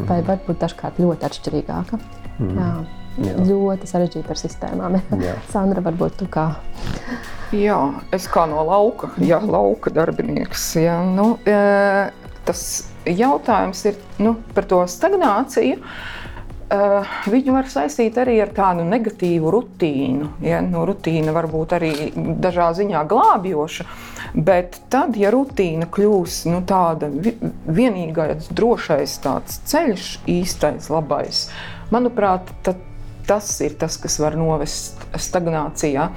[0.08, 2.00] vai varbūt dažkārt ļoti atšķirīgāka.
[2.36, 2.60] Mm.
[2.60, 2.70] Jā.
[3.16, 3.36] Jā.
[3.48, 4.98] ļoti sarežģīta ar sistēmām.
[5.54, 6.50] Sandra, varbūt tu kā.
[7.56, 7.78] Jā,
[8.12, 10.68] es kā no lauka, jā, lauka darbinieks.
[10.82, 11.56] Jā, nu, e,
[12.46, 12.62] tas
[13.06, 15.80] jautājums ir nu, par to stagnāciju.
[16.66, 20.32] Uh, viņu var saistīt arī ar tādu negatīvu rutīnu.
[20.42, 20.58] Ja?
[20.66, 21.90] Nu, rutīna var būt arī
[22.42, 23.86] dažā ziņā glābjoša,
[24.34, 29.14] bet tad, ja rutīna kļūs nu, tāda vienīgais, drošais
[29.70, 31.44] ceļš, īstais, labais,
[31.94, 32.82] manuprāt, tad
[33.26, 36.08] tas ir tas, kas var novest stagnācijā.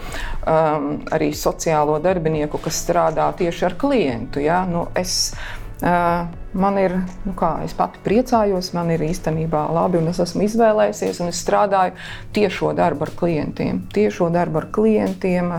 [0.49, 4.43] Um, arī sociālo darbinieku, kas strādā tieši ar klientu.
[4.43, 4.61] Ja?
[4.69, 5.33] Nu, es,
[5.79, 11.21] man ir, nu kā, es pati priecājos, man ir īstenībā labi, un es esmu izvēlējies,
[11.23, 11.95] un es strādāju
[12.35, 13.81] tiešo darbu ar klientiem.
[13.95, 15.53] Tiešo darbu ar klientiem,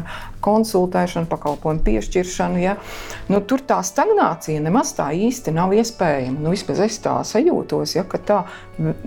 [0.45, 2.61] konsultēšanu, pakalpojumu piešķiršanu.
[2.61, 2.77] Ja?
[3.33, 6.45] Nu, tur tā stagnācija nemaz tā īsti nav iespējama.
[6.45, 8.41] Nu, vismaz es tā sajūtos, ja, ka tā,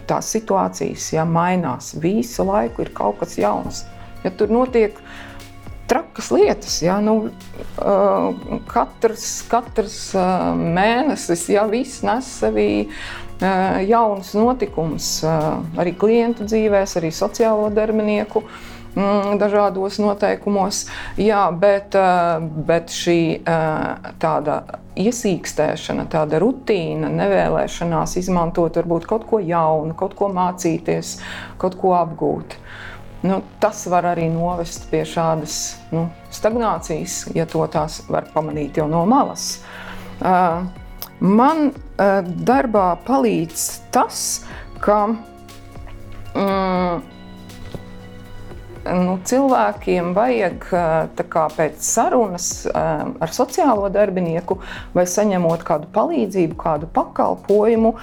[0.10, 1.94] tās situācijas ja, mainās.
[2.02, 3.86] Visu laiku ir kaut kas jauns.
[4.24, 4.98] Ja tur notiek
[5.94, 6.82] trakas lietas.
[6.82, 6.98] Ja?
[7.04, 7.30] Nu,
[8.74, 10.00] katrs, katrs
[10.58, 12.70] mēnesis ja, nes sevī
[13.88, 18.44] jaunus notikumus arī klientu dzīvēs, arī sociālo darbinieku.
[18.94, 20.84] Mm, dažādos noteikumos.
[21.18, 21.96] Jā, bet,
[22.68, 23.42] bet šī
[24.22, 24.58] tāda
[25.02, 31.16] iesīkstēšana, tāda rutīna, nevēlēšanās izmantot varbūt kaut ko jaunu, kaut ko mācīties,
[31.58, 32.60] kaut ko apgūt.
[33.24, 38.90] Nu, tas var arī novest pie šādas nu, stagnācijas, ja to tās var pamanīt jau
[38.92, 39.62] no malas.
[40.20, 40.66] Uh,
[41.24, 43.64] man uh, darbā palīdz
[43.96, 44.44] tas,
[44.84, 44.98] ka
[46.36, 47.14] mm,
[48.92, 54.60] nu, cilvēkiem vajag kā, pēc sarunas ar sociālo darbinieku
[54.96, 57.94] vai saņemot kādu palīdzību, kādu pakalpojumu,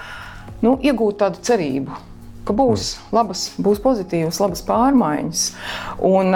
[0.64, 2.06] nu, iegūt tādu cerību.
[2.47, 5.45] Ka būs labas, būs pozitīvas, labas pārmaiņas.
[6.07, 6.34] Un,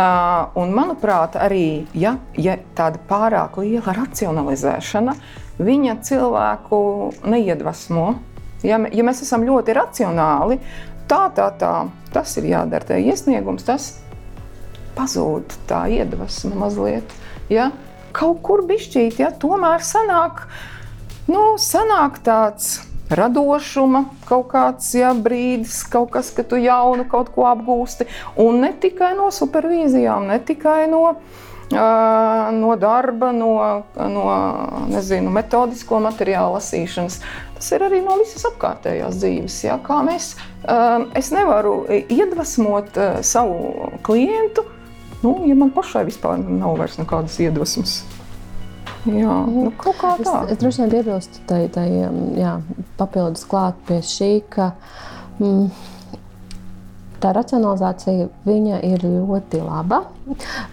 [0.60, 5.16] un manuprāt, arī ja, ja tāda pārāk liela racionalizēšana,
[5.58, 6.78] viņa cilvēku
[7.30, 8.06] neiedvesmo.
[8.64, 10.58] Ja, ja mēs esam ļoti racionāli,
[11.10, 11.74] tā, tā, tā,
[12.14, 12.88] tas ir jādara.
[12.88, 13.90] Tā iesniegums, tas
[14.96, 17.12] pazūd, tā iedvesma mazliet.
[17.52, 17.70] Ja?
[18.14, 20.46] Kaut kur bišķīt, ja tomēr sanāk,
[21.26, 22.78] nu, sanāk tāds
[23.18, 28.08] radošuma, kaut kāds jā, brīdis, kaut kas, ka tu jaunu kaut ko apgūsti.
[28.42, 33.52] Un ne tikai no supervīzijām, ne tikai no, uh, no darba, no,
[33.96, 34.24] no
[34.92, 37.20] nezinu, metodisko materiālu lasīšanas.
[37.58, 39.60] Tas ir arī no visas apkārtējās dzīves.
[39.68, 40.34] Jā, kā mēs,
[40.64, 44.66] uh, es nevaru iedvesmot uh, savu klientu,
[45.24, 48.02] nu, ja man pašai vispār nav vairs nekādas iedvesmas.
[49.04, 50.36] Jā, nu, kaut kā tā.
[50.46, 52.54] Es, es droši vien piebilstu tai, tai um, jā,
[52.96, 54.70] papildus klāt pie šī, ka
[55.40, 55.66] mm,
[57.20, 58.28] tā racionalizācija
[58.88, 60.02] ir ļoti laba.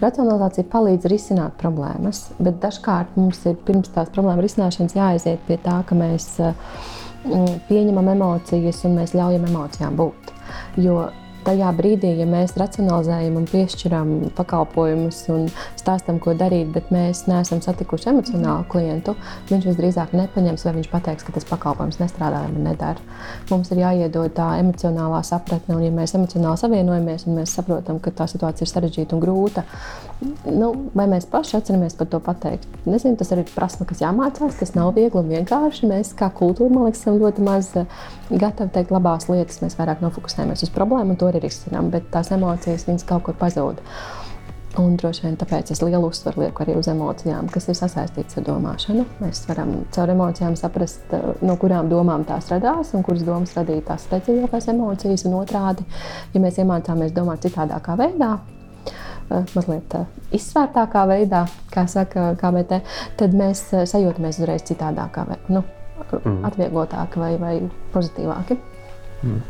[0.00, 5.82] Racionalizācija palīdz risināt problēmas, bet dažkārt mums ir pirms tās problēmas risināšanas jāaiziet pie tā,
[5.88, 10.32] ka mēs mm, pieņemam emocijas un mēs ļaujam emocijām būt.
[10.80, 11.02] Jo
[11.46, 15.48] tajā brīdī, ja mēs racionalizējam un piešķiram pakalpojumus un
[15.80, 19.16] stāstam, ko darīt, bet mēs neesam satikuši emocionālu klientu,
[19.50, 23.02] viņš visdrīzāk nepaņems, vai viņš pateiks, ka tas pakalpojums nestrādā vai nedara.
[23.50, 28.14] Mums ir jāiedod tā emocionālā sapratne, un ja mēs emocionāli savienojamies un mēs saprotam, ka
[28.14, 29.66] tā situācija ir sarežģīta un grūta,
[30.46, 32.66] nu, vai mēs paši atceramies par to pateikt.
[32.86, 34.58] Nezinu, tas arī ir prasme, kas jāmācās.
[34.60, 35.88] Tas nav viegli un vienkārši.
[35.90, 38.00] Mēs kā kultūra, man liekas, esam ļoti maz eh,
[38.30, 39.62] gatavi teikt labās lietas.
[39.64, 43.38] Mēs vairāk nofokusējamies uz problēmu un to arī risinām, bet tās emocijas viņas kaut kur
[43.40, 43.82] pazūd.
[44.80, 48.46] Un droši vien tāpēc es lielu uzsvaru lieku arī uz emocijām, kas ir sasaistītas ar
[48.46, 49.04] domāšanu.
[49.20, 53.84] Mēs varam caur emocijām saprast, eh, no kurām domām tās radās un kuras domas radīja
[53.90, 55.26] tās spēcīgākās emocijas.
[55.28, 55.84] Un otrādi,
[56.32, 58.38] ja mēs iemācāmies domāt citādākā veidā,
[59.56, 62.82] mazliet eh, izsvērtākā veidā, kā saka KBT,
[63.20, 65.64] tad mēs eh, sajūtamies uzreiz citādākā, vai, nu,
[66.10, 66.38] mm.
[66.50, 67.54] atvieglotāk vai, vai
[67.94, 68.58] pozitīvāki.
[69.22, 69.40] Mm.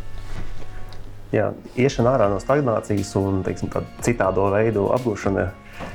[1.33, 1.49] Jā,
[1.81, 3.71] iešana ārā no stagnācijas un teiksim,
[4.05, 5.47] citādo veidu apgūšana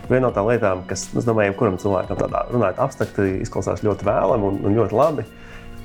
[0.09, 4.49] viena no tām lietām, kas, es domāju, jebkuram cilvēkam tādā runājot abstrakti, izklausās ļoti vēlami
[4.49, 5.27] un, un ļoti labi.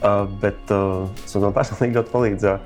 [0.03, 1.05] Uh, bet uh,
[1.39, 2.57] man personīgi ļoti palīdz uh,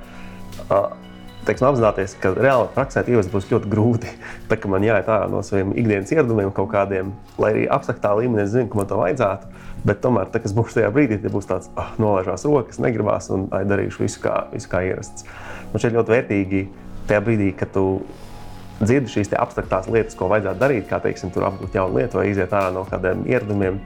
[1.47, 4.11] teiksim, apzināties, ka reāli praksē ievest būs ļoti grūti.
[4.49, 8.45] Tā kā man jāiet ārā no saviem ikdienas ieradumiem kaut kādiem, lai arī abstraktā līmenī
[8.45, 9.53] es zinu, ka man to vajadzētu.
[9.87, 13.47] Bet tomēr, tā, kas būs tajā brīdī, tie būs tāds, ah, nolaižās rokas, negribās un
[13.55, 15.27] ai, darīšu visu kā, visu kā ierasts.
[15.71, 16.63] Man šķiet ļoti vērtīgi
[17.07, 17.85] tajā brīdī, kad tu
[18.81, 22.73] dzirdi šīs abstraktās lietas, ko vajadzētu darīt, kā teiksim, apgūt jaunu lietu vai iziet ārā
[22.73, 23.79] no kādiem ieradumiem,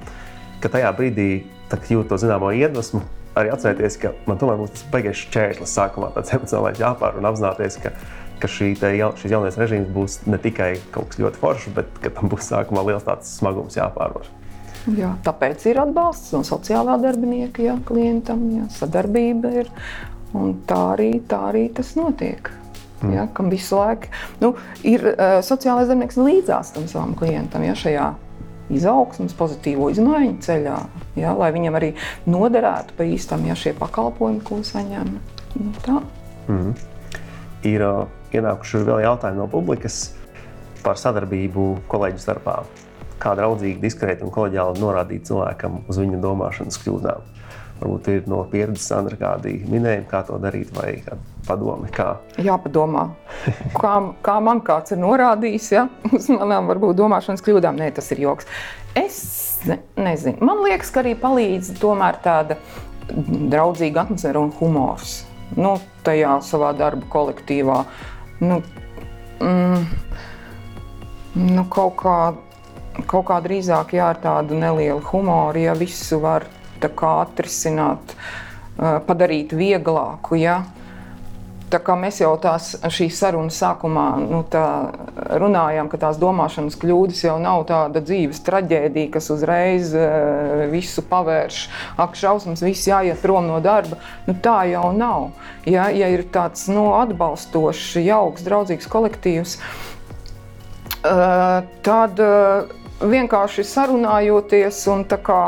[0.64, 1.30] ka tajā brīdī
[1.92, 3.04] jūt to zināmo iedvesmu
[3.40, 7.80] arī atcerēties, ka man tomēr būs tas beigais šķērslis sākumā, tāds emocionālais jāpār un apzināties,
[7.84, 7.94] ka,
[8.42, 12.14] ka šī ja, šis jaunais režīms būs ne tikai kaut kas ļoti foršs, bet ka
[12.18, 14.30] tam būs sākumā liels tāds smagums jāpārvar.
[14.98, 19.70] Jā, tāpēc ir atbalsts no sociālā darbinieka jā, klientam, jā, sadarbība ir.
[20.32, 22.48] Tā arī, tā arī tas notiek.
[23.02, 23.14] Mm.
[23.14, 24.54] Ja, kam visu laiku nu,
[24.86, 28.08] ir uh, sociālais darbinieks līdzās tam savam klientam ja, šajā
[28.78, 30.78] izaugsmas, pozitīvo izmaiņu ceļā,
[31.20, 31.92] ja, lai viņam arī
[32.30, 35.14] noderētu pa īstam ja, šie pakalpojumi, ko saņem.
[35.60, 36.00] Nu, tā.
[36.48, 36.74] Mm.
[37.68, 40.04] Ir uh, ienākuši vēl jautājumi no publikas
[40.82, 42.62] par sadarbību kolēģu starpā.
[43.22, 47.28] Kā draudzīgi, diskrēti un kolēģiāli norādīt cilvēkam uz viņa domāšanas kļūdām.
[47.82, 51.00] Varbūt ir no pieredzes, Sandra, kādi minējumi, kā to darīt, vai
[51.48, 51.90] padomi?
[51.96, 52.12] Kā?
[52.38, 53.08] Jāpadomā,
[53.74, 57.82] kā, kā man kāds ir norādījis, ja, uz manām varbūt domāšanas kļūdām.
[57.82, 58.46] Nē, tas ir joks.
[58.94, 59.18] Es
[59.66, 60.46] ne, nezinu.
[60.46, 62.60] Man liekas, ka arī palīdz tomēr tāda
[63.10, 65.22] draudzīga atmosfēra un humors.
[65.58, 65.76] Nu,
[66.06, 67.82] tajā savā darba kolektīvā.
[68.46, 68.62] Nu,
[69.42, 69.84] mm,
[71.50, 72.18] nu, kaut, kā,
[73.10, 76.46] kaut kā drīzāk jā, ar tādu nelielu humoru, ja visu var
[76.90, 78.16] atrisināt,
[78.78, 80.40] padarīt vieglāku.
[80.42, 80.62] Ja?
[81.72, 84.42] Tā kā mēs jau tās šīs sarunas sākumā nu,
[85.40, 91.62] runājām, ka tās domāšanas kļūdas jau nav tāda dzīves traģēdija, kas uzreiz uh, visu pavērš.
[92.02, 94.02] Ak, šausmas, viss jāiet prom no darba.
[94.28, 95.30] Nu, tā jau nav.
[95.70, 99.58] Ja, ja ir tāds nu, atbalstošs, jauks, draudzīgs kolektīvs,
[101.08, 102.68] uh, tad uh,
[103.00, 105.44] vienkārši sarunājoties un tā kā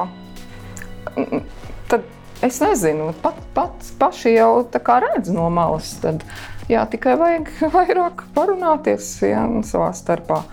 [1.91, 2.05] tad
[2.41, 4.65] es nezinu, pat, pat paši jau
[5.05, 5.95] redz no malas.
[6.01, 6.23] Tad,
[6.69, 10.43] jā, tikai vajag vairāk parunāties jā, savā starpā.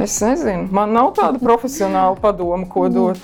[0.00, 2.94] Es nezinu, man nav tāda profesionāla padoma, ko Mhm.
[2.94, 3.18] dot.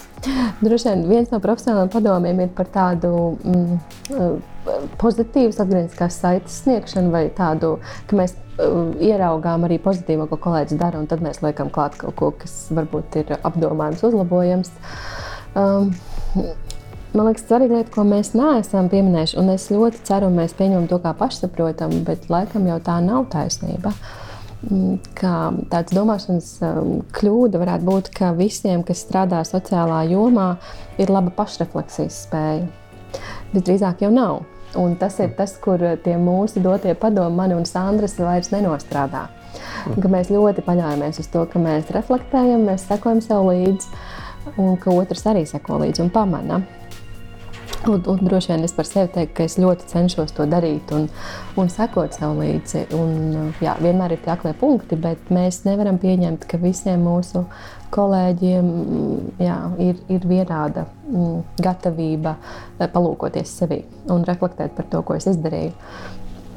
[0.61, 3.79] Droši vien viens no profesionāliem padomiem ir par tādu mm,
[4.13, 4.59] eh,
[5.01, 11.01] pozitīvas atgriezniskās saites sniegšanu, vai tādu, ka mēs uh, ieraugām arī pozitīvo, ko kolēģis dara,
[11.01, 14.71] un tad mēs liekam klāt kaut ko, kas varbūt ir apdomājams, uzlabojams.
[15.59, 15.93] Um,
[17.17, 20.89] Man liekas, svarīga lieta, ko mēs neesam pieminējuši, un es ļoti ceru, ka mēs pieņemam
[20.91, 23.95] to kā pašsaprotamu, bet laikam jau tā nav taisnība.
[24.69, 25.33] Mm, Kā
[25.73, 30.51] tāds domāšanas um, kļūda varētu būt, ka visiem, kas strādā sociālā jomā,
[31.01, 32.69] ir laba pašrefleksijas spēja.
[33.55, 34.45] Visdrīzāk jau nav.
[34.77, 39.25] Un tas ir tas, kur tie mūsu dotie padomi, man un Sandras, vairs nenostrādā.
[39.97, 43.89] Ka mēs ļoti paļaujamies uz to, ka mēs reflektējam, mēs sekojam sev līdzi,
[44.57, 46.63] un ka otrs arī seko līdzi un pamana.
[47.87, 51.07] Un, un droši vien es par sevi teiktu, ka es ļoti cenšos to darīt un,
[51.61, 52.89] un sekot sev līdzi.
[52.99, 57.45] Un, jā, vienmēr ir tie aklie punkti, bet mēs nevaram pieņemt, ka visiem mūsu
[57.95, 65.05] kolēģiem mm, jā, ir, ir vienāda mm, gatavība eh, palūkoties sevi un reflektēt par to,
[65.07, 65.73] ko es izdarīju.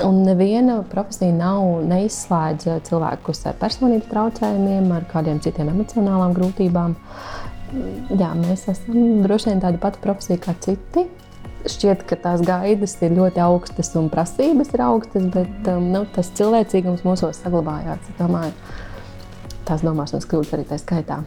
[0.02, 6.96] Un neviena profesija nav neizslēdz cilvēkus ar personības traucējumiem, ar kādiem citiem emocionālām grūtībām.
[7.72, 11.06] Jā, mēs esam droši vien tāda pati profesija kā citi.
[11.62, 16.32] Šķiet, ka tās gaidas ir ļoti augstas un prasības ir augstas, bet um, nu, tas
[16.40, 18.02] cilvēcīgums mūsos saglabājās.
[18.10, 18.56] Es domāju,
[19.70, 21.20] tās domāšanas kļūdas arī tā skaitā.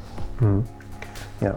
[1.45, 1.55] Jā.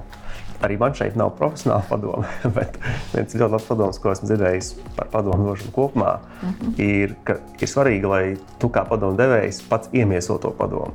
[0.65, 2.79] Arī man šeit nav profesionāla padoma, bet
[3.11, 6.79] viens ļoti labs padoms, ko esmu dzirdējis par padomu došanu kopumā, uh -huh.
[6.81, 8.23] ir, ka ir svarīgi, lai
[8.61, 10.93] tu kā padomu devējs pats iemieso to padomu.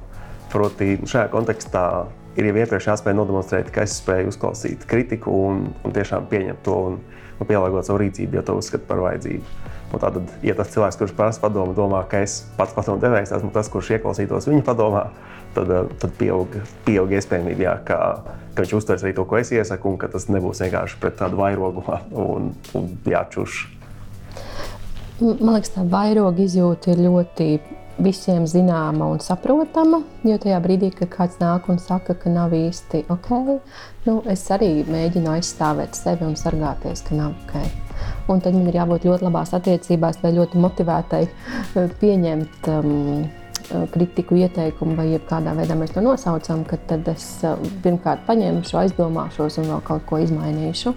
[0.51, 2.07] Proti, šajā kontekstā
[2.37, 6.79] ir jau iepriekš jāspēj nodemonstrēt, ka es spēju uzklausīt kritiku un, un tiešām pieņemt to
[6.89, 7.01] un,
[7.39, 9.59] un pielāgot savu rīcību, ja to uzskatu par vajadzību.
[9.93, 13.51] Un tātad, ja tas cilvēks, kurš prasa padomu, domā, ka es pats padomu devējs esmu
[13.53, 15.05] tas, kurš ieklausītos viņa padomā,
[15.57, 16.57] tad, eh, tad pieaug,
[16.87, 17.99] pieaug iespējamība, jā, ka,
[18.55, 21.41] ka viņš uztvers arī to, ko es iesaku, un ka tas nebūs vienkārši pret tādu
[21.43, 21.85] vairogu
[22.25, 23.67] un, un jāčuš.
[25.23, 27.49] Man liekas, tā vairoga izjūta ir ļoti
[28.03, 30.03] visiem zināma un saprotama.
[30.27, 33.31] Jo tajā brīdī, kad kāds nāk un saka, ka nav īsti ok,
[34.07, 37.55] nu, es arī mēģinu aizstāvēt sevi un sargāties, ka nav ok.
[38.33, 43.25] Un tad man ir jābūt ļoti labās attiecībās, vai ļoti motivētai eh, pieņemt um,
[43.93, 49.71] kritiku, ieteikumu, vai kādā veidā mēs to nosaucam, tad es uh, pirmkārt paņemšu, aizdomāšos un
[49.75, 50.95] vēl kaut ko izmainīšu.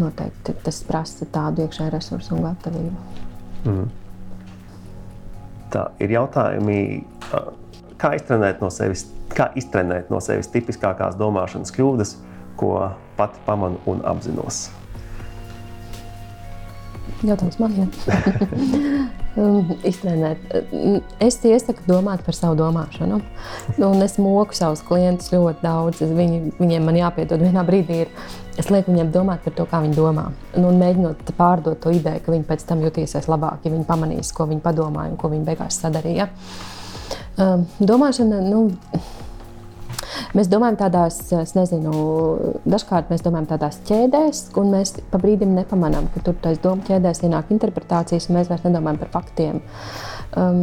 [0.00, 3.18] Noteikti tas prasa tādu iekšēju resursu un gatavību.
[3.66, 3.90] Mm.
[5.72, 6.76] Tā ir jautājumi,
[8.00, 12.14] kā iztrenēt no sevis, kā iztrenēt no sevis tipiskākās domāšanas kļūdas,
[12.60, 12.76] ko
[13.16, 14.66] pati pamanu un apzinos.
[17.22, 19.10] Jautājums man ir.
[19.32, 20.42] Um, iztrenēt.
[21.24, 23.22] Es iesaku domāt par savu domāšanu.
[23.80, 26.02] Un es moku savus klientus ļoti daudz.
[26.04, 28.02] Viņi, viņiem man jāpiedod vienā brīdī.
[28.04, 28.10] Ir,
[28.58, 30.26] es lieku viņiem domāt par to, kā viņi domā.
[30.56, 34.34] Nu, un mēģinot pārdot to ideju, ka viņi pēc tam jutīsies labāk, ja viņi pamanīs,
[34.36, 36.28] ko viņi padomāja un ko viņi beigās sadarīja.
[37.40, 38.68] Um, domāšana, nu,
[40.36, 41.92] Mēs domājam tādās, es nezinu,
[42.68, 47.22] dažkārt mēs domājam tādās ķēdēs, un mēs pa brīdim nepamanām, ka tur tajā domu ķēdēs
[47.26, 49.60] ienāk interpretācijas, un mēs vairs nedomājam par faktiem.
[50.36, 50.62] Um,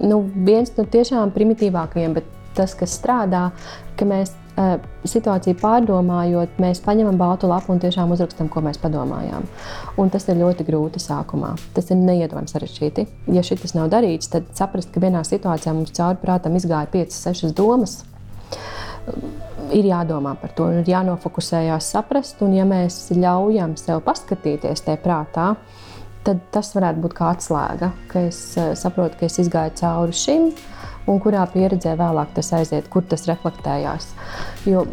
[0.00, 3.48] nu, viens no tiešām primitīvākajiem, bet tas, kas strādā,
[3.96, 9.44] ka mēs situāciju pārdomājot, mēs paņemam baltu lapu un tiešām uzrakstam, ko mēs padomājām.
[10.00, 11.52] Un tas ir ļoti grūti sākumā.
[11.76, 13.06] Tas ir neiedomājami sarežģīti.
[13.36, 17.56] Ja šis nav darīts, tad saprast, ka vienā situācijā mums cauri prātam izgāja 5, 6
[17.56, 17.98] domas.
[19.76, 25.50] Ir jādomā par to, ir jānofokusējās, saprast, un ja mēs ļaujam sev paskatīties tajā prātā,
[26.26, 28.40] tad tas varētu būt kā atslēga, ka es
[28.80, 30.48] saprotu, ka es izgāju cauri šim,
[31.06, 34.08] un kurā pieredzē vēlāk tas aiziet, kur tas reflektējās.
[34.68, 34.86] Jo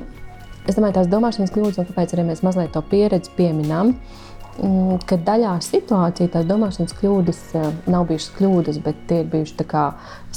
[0.67, 3.95] es domāju, tās domāšanas kļūdas, un kāpēc arī mēs mazliet to pieredzi pieminām,
[5.09, 7.39] ka daļā situācijā tās domāšanas kļūdas
[7.89, 9.65] nav bijušas kļūdas, bet tie ir bijuši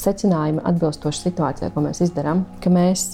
[0.00, 2.46] secinājumi atbilstoši situācijai, ko mēs darām.
[2.64, 3.10] Mēs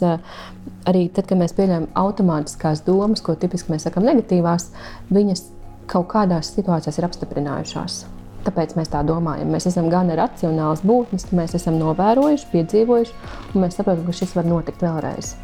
[0.86, 4.70] arī tad, kad mēs pieļaujam automātiskās domas, ko tipiski mēs sakām negatīvās,
[5.10, 5.46] viņas
[5.90, 8.02] kaut kādās situācijās ir apstiprinājušās.
[8.42, 9.52] Tāpēc mēs tā domājam.
[9.54, 13.16] Mēs esam gan racionāls būtnes, mēs esam novērojuši, piedzīvojuši,
[13.54, 15.36] un mēs saprotam, ka šis var notikt vēlreiz.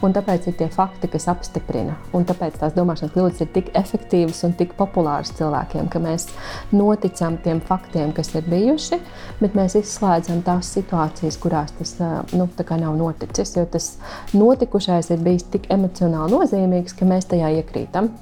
[0.00, 1.96] Un tāpēc ir tie fakti, kas apstiprina.
[2.14, 6.28] Un tāpēc tās domāšanas kļūdas ir tik efektīvas un tik populāras cilvēkiem, ka mēs
[6.72, 9.00] noticam tiem faktiem, kas ir bijuši,
[9.42, 11.96] bet mēs izslēdzam tās situācijas, kurās tas
[12.32, 13.56] nu, nav noticis.
[13.58, 13.90] Jo tas
[14.32, 18.12] notikušais ir bijis tik emocionāli nozīmīgs, ka mēs tajā iekrītam.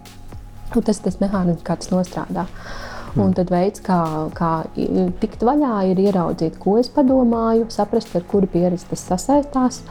[0.74, 2.48] Un tas ir tas mehānisms, kā tas nostrādā.
[3.22, 3.98] Un tad veids, kā,
[4.36, 4.52] kā
[5.22, 9.82] tikt vaļā, ir ieraudzīt, ko es padomāju, saprast, ar kuru pieredzi tas sasaistās.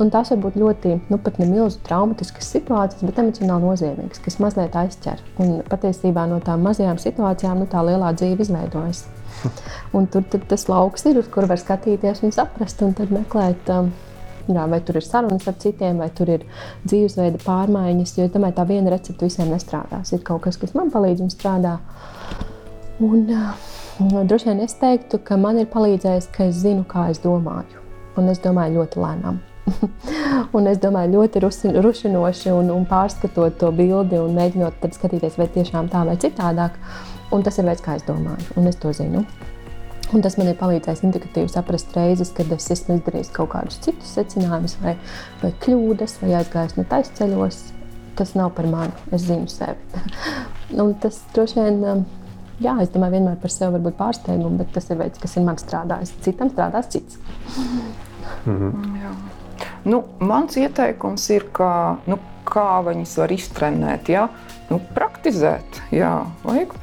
[0.00, 4.38] Un tās var būt ļoti, nu, pat ne milzu traumatiskas situācijas, bet emocionāli nozīmīgas, kas
[4.40, 5.20] mazliet aizķer.
[5.44, 9.04] Un patiesībā no tām mazajām situācijām nu, tā lielā dzīve izveidojas.
[9.96, 13.68] Un tur tas lauks ir, uz kuru var skatīties un saprast, un tad meklēt.
[13.72, 13.92] Um,
[14.50, 16.46] Jā, vai tur ir sarunas ar citiem, vai tur ir
[16.84, 18.16] dzīvesveida pārmaiņas.
[18.18, 20.10] Jo domāju, tā viena recepte visiem nestrādās.
[20.16, 21.76] Ir kaut kas, kas man palīdz un strādā.
[23.00, 27.22] Un, uh, droši vien es teiktu, ka man ir palīdzējis, ka es zinu, kā es
[27.22, 27.78] domāju.
[28.18, 29.38] Un es domāju ļoti lēnām.
[30.56, 31.44] un es domāju, ļoti
[31.84, 36.76] rušinoši un, un pārskatot to bildi un mēģinot skatīties, vai tiešām tā vai citādāk.
[37.30, 39.22] Un tas ir veids, kā es domāju, un es to zinu.
[40.10, 44.14] Un tas man ir palīdzējis indikatīvi saprast reizes, kad es esmu izdarījis kaut kādus citus
[44.16, 44.96] secinājumus, vai,
[45.42, 47.60] vai kļūdas, vai aizgājis ne taisceļos.
[48.18, 50.02] Tas nav par mani, es zinu sevi.
[50.82, 52.02] un tas droši vien, um,
[52.60, 55.46] jā, es domāju, vienmēr par sevi var būt pārsteigums, bet tas ir veids, kas ir
[55.46, 56.16] man strādājis.
[56.26, 57.20] Citam strādās cits.
[58.44, 58.98] Mhm.
[59.00, 59.14] Jā.
[59.84, 61.70] Nu, mans ieteikums ir, ka,
[62.10, 64.10] nu, kā viņus var iztrenēt.
[64.12, 64.26] Ja?
[64.70, 66.12] Nu, praktizēt, jā,
[66.44, 66.76] vajag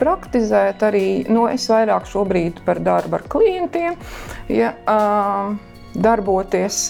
[0.00, 1.06] praktizēt arī.
[1.30, 3.96] Nu, es vairāk šobrīd par darbu ar klientiem,
[4.52, 4.74] ja,
[5.94, 6.82] darboties.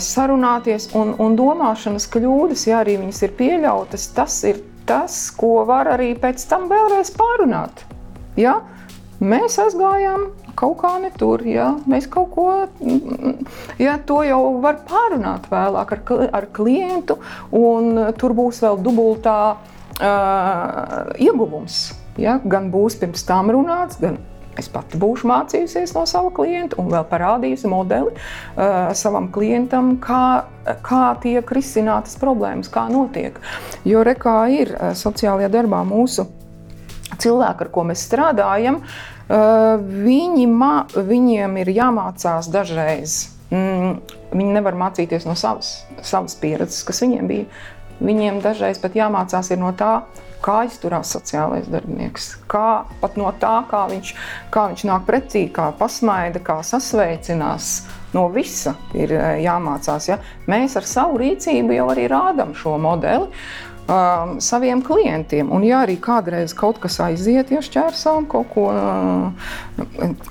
[0.00, 5.90] Sarunāties un, un domāšanas kļūdas, ja arī viņas ir pieļautas, tas ir tas, ko var
[5.92, 7.84] arī pēc tam vēlreiz pārunāt.
[8.40, 8.60] Ja?
[9.20, 11.44] Mēs aizgājām kaut kā ne tur.
[11.46, 11.74] Ja?
[11.90, 12.46] Mēs kaut ko,
[13.80, 16.02] ja, to jau var pārunāt vēlāk ar,
[16.40, 17.18] ar klientu,
[17.56, 19.40] un tur būs vēl dubultā
[20.00, 21.90] uh, ieguvums.
[22.20, 22.40] Ja?
[22.44, 24.20] Gan būs pirms tam runāts, gan
[24.58, 30.42] Es pati būšu mācījusies no sava klienta un vēl parādījusi modeli uh, savam klientam, kā,
[30.84, 33.38] kā tiek risinātas problēmas, kā notiek.
[33.88, 36.26] Jo rekā ir uh, sociālajā darbā mūsu
[37.22, 43.28] cilvēki, ar ko mēs strādājam, uh, Viņi, ma, viņiem ir jāmācās dažreiz.
[43.54, 44.00] Mm,
[44.34, 47.46] viņi nevar mācīties no savas, savas pieredzes, kas viņiem bija.
[48.00, 50.00] Viņiem dažreiz pat jāmācās no tā,
[50.44, 52.32] kā izturās sociālais darbinieks.
[52.50, 54.12] Kā, pat no tā, kā viņš,
[54.52, 57.72] kā viņš nāk pretī, kā pasmaida, kā sasveicinās.
[58.16, 59.12] No visa ir
[59.44, 60.08] jāmācās.
[60.10, 60.18] Ja?
[60.50, 63.28] Mēs ar savu rīcību jau arī rādām šo modeli.
[63.88, 65.50] Uh, um, saviem klientiem.
[65.52, 69.50] Un, ja arī kādreiz kaut kas aiziet, ja šķērsām kaut ko uh,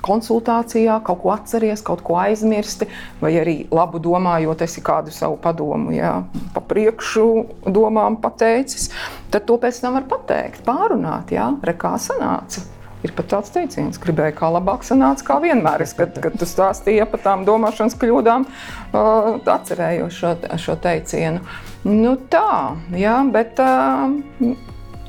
[0.05, 2.89] konsultācijā, kaut ko atceries, kaut ko aizmirsti,
[3.21, 6.19] vai arī labu domājot, esi kādu savu padomu, ja,
[6.55, 7.29] pa priekšu
[7.67, 8.89] domām pateicis,
[9.33, 12.65] tad to pēc tam var pateikt, pārunāt, ja, re kā sanāca.
[12.99, 15.85] Ir pat tāds teiciens, gribēju, kā labāk sanāca, kā vienmēr.
[15.85, 18.43] Es, kad, kad tu stāstīji par tām domāšanas kļūdām,
[18.91, 21.39] uh, atcerējos šo, šo teicienu.
[21.87, 24.11] Nu, tā, jā, bet uh,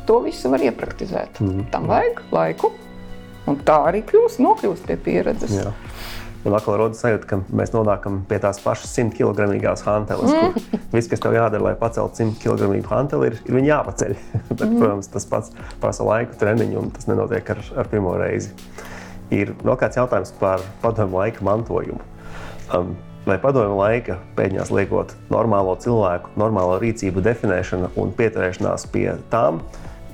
[0.06, 1.40] to visu var iepraktizēt.
[1.42, 1.66] Mm.
[1.72, 2.70] Tam vajag laiku,
[3.50, 5.56] un tā arī kļūst, nokļūst pie pieredzes.
[5.58, 5.72] Jā.
[6.40, 10.30] Un atkal rodas sajūta, ka mēs nonākam pie tās pašas 100 kg hanteles.
[10.32, 10.80] Mm.
[10.94, 14.16] Viss, kas tev jādara, lai paceltu 100 kg hanteli, ir, ir jāpaceļ.
[14.54, 14.78] Bet, mm.
[14.78, 15.52] Protams, tas pats
[15.82, 18.54] prasa laiku, treniņu, un tas nenotiek ar, ar pirmo reizi.
[19.34, 22.00] Ir vēl kāds jautājums par padomu laika mantojumu.
[22.74, 22.96] Um,
[23.30, 29.60] vai padomu laika pēdiņās liekot normālo cilvēku, normālo rīcību definēšana un pieturēšanās pie tām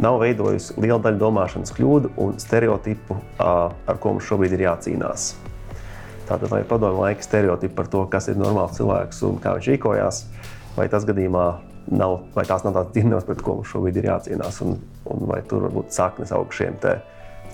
[0.03, 5.31] nav veidojusi lielu daļu domāšanas kļūdu un stereotipu, ar ko mums šobrīd ir jācīnās.
[6.27, 10.21] Tātad, vai padomju laika stereotipi par to, kas ir normāls cilvēks un kā viņš rīkojās,
[10.77, 11.47] vai tas gadījumā
[11.97, 14.77] nav, vai tās nav tādas dzirnavas, pret ko mums šobrīd ir jācīnās, un,
[15.15, 16.77] un vai tur var būt saknes aug šiem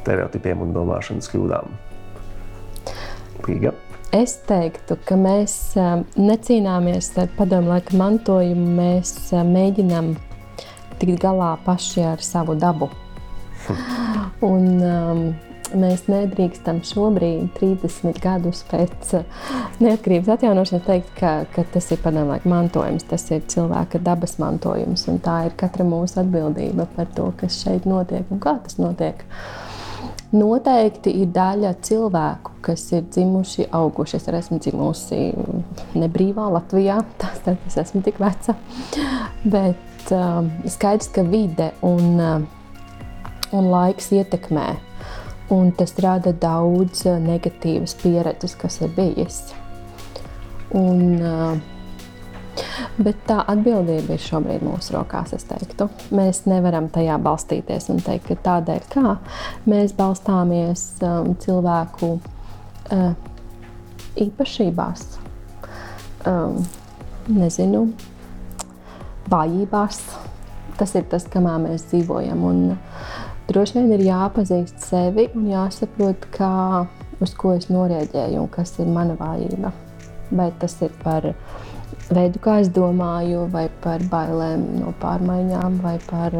[0.00, 1.74] stereotipiem un domāšanas kļūdām.
[3.44, 3.76] Pīga.
[4.12, 5.52] Es teiktu, ka mēs
[6.20, 10.10] necīnāmies ar padomu laika mantojumu, mēs mēģinām
[11.00, 12.90] tikt galā paši ar savu dabu.
[14.44, 15.22] Un, um,
[15.78, 19.42] mēs nedrīkstam šobrīd, 30 gadus pēc uh,
[19.80, 25.08] neatkarības atjaunošanas, teikt, ka, ka tas ir padomāts mantojums, tas ir cilvēka dabas mantojums.
[25.24, 29.24] Tā ir katra mūsu atbildība par to, kas šeit notiek un kā tas notiek.
[30.32, 34.16] Noteikti ir daļa cilvēku, kas ir dzimuši, auguši.
[34.16, 35.20] Es esmu dzimusi
[35.98, 38.56] nebrīvā Latvijā, tad es esmu tik veca.
[39.44, 44.70] Bet um, skaidrs, ka vide un, uh, un laiks ietekmē
[45.52, 49.42] un tas rada daudz eh, negatīvas pieredzes, kas ir bijis.
[50.78, 51.71] Un, eh,
[53.00, 55.32] Bet tā atbildība ir šobrīd mūsu rokās.
[56.12, 59.14] Mēs nevaram tajā balstīties un teikt, ka tādēļ, kā
[59.70, 63.14] mēs balstāmies um, cilvēku uh,
[64.20, 65.06] īpašībās,
[66.28, 66.60] um,
[67.32, 67.86] nezinu,
[69.32, 70.02] vājībās.
[70.76, 72.44] Tas ir tas, kamā mēs dzīvojam.
[72.44, 72.62] Un,
[73.48, 76.52] droši vien ir jāpazīst sevi un jāsaprot, kā,
[77.24, 79.72] uz ko es norēģēju un kas ir mana vājība.
[80.32, 81.32] Vai tas ir par
[82.16, 86.36] veidu, kā es domāju, vai par bailēm no pārmaiņām, vai par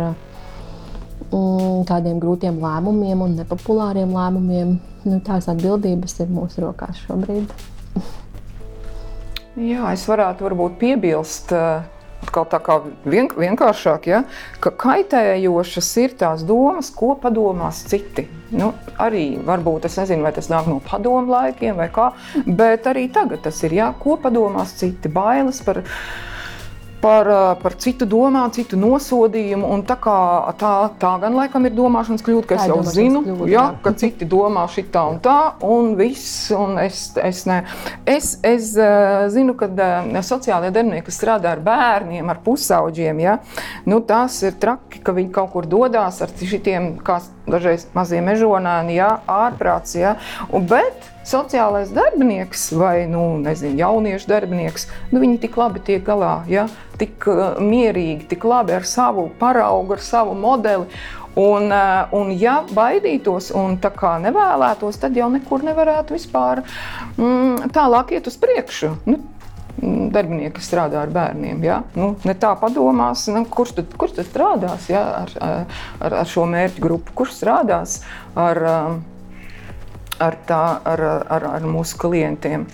[1.33, 4.79] mm, tādiem grūtiem lēmumiem un nepopulāriem lēmumiem.
[5.03, 7.51] Nu, tās atbildības ir mūsu rokās šobrīd.
[9.59, 11.53] Jā, es varētu varbūt piebilst.
[12.31, 14.23] Kaut tā kā vien, vienkāršāk, ja,
[14.63, 18.29] ka kaitējošas ir tās domas, ko padomās citi.
[18.55, 18.71] Nu,
[19.01, 22.13] arī varbūt es nezinu, vai tas nāk no padomu laikiem vai kā,
[22.47, 25.11] bet arī tagad tas ir, ja, ko padomās citi.
[25.13, 26.32] Bailes par viņu
[27.03, 29.71] par, eh, par citu domām, citu nosodījumu.
[29.89, 30.17] Tā, kā,
[30.61, 30.73] tā,
[31.03, 34.65] tā gan laikam ir domāšanas kļūda, ka es jau zinu, kļūda, jā, ka citi domā
[34.71, 35.37] šitā un tā,
[35.67, 37.63] un viss, un es, es ne.
[38.07, 43.39] Es, es uh, zinu, ka uh, sociālajie darbinieki, kas strādā ar bērniem, ar pusauģiem, ja,
[43.91, 47.19] nu, tas ir traki, ka viņi kaut kur dodas ar šitiem, kā
[47.51, 50.15] dažreiz mazie mežonēni, ja, ārprāts, ja,
[50.53, 56.43] un, bet sociālais darbinieks vai nu, nezinu, jauniešu darbinieks, nu, viņi tik labi tiek galā,
[56.51, 56.69] ja?
[57.01, 60.87] tik uh, mierīgi, tik labi ar savu paraugu, ar savu modeli.
[61.33, 66.61] Un, uh, un ja baidītos un tā kā nevēlētos, tad jau nekur nevarētu vispār
[67.17, 68.93] mm, tālāk iet uz priekšu.
[69.09, 69.23] Nu,
[70.13, 71.63] darbinieki, kas strādā ar bērniem.
[71.65, 71.81] Ja?
[71.99, 75.03] Nu, ne tā padomās, nu, kurš, tad, kurš tad strādās ja?
[75.23, 78.01] ar, ar, ar šo mērķu grupu, kurš strādās
[78.39, 79.01] ar, um,
[80.19, 82.67] ar, tā, ar, ar, ar mūsu klientiem.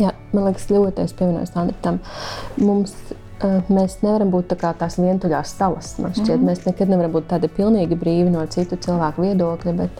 [0.00, 2.00] Jā, man liekas, ļoti es pievienojos tam.
[2.58, 2.94] Mums
[3.72, 5.96] mēs nevaram būt tā tās vientuļās salas.
[5.98, 6.50] Man šķiet, mm -hmm.
[6.50, 9.90] mēs nekad nevaram būt tādi pilnīgi brīvi no citu cilvēku viedokļa, bet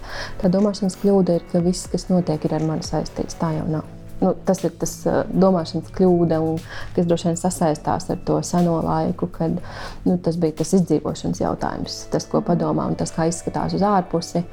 [0.42, 3.38] tā domāšanas kļūda ir, ka viss, kas notiek, ir ar mani saistīts.
[3.38, 6.61] Tā jau nav nu, tas ir tas uh, domāšanas kļūda, un,
[6.97, 9.59] kas droši vien sasaistās ar to seno laiku, kad
[10.07, 11.99] nu, tas bija tas izdzīvošanas jautājums.
[12.12, 14.45] Tas, ko padomā un tas, kā izskatās uz ārpusi,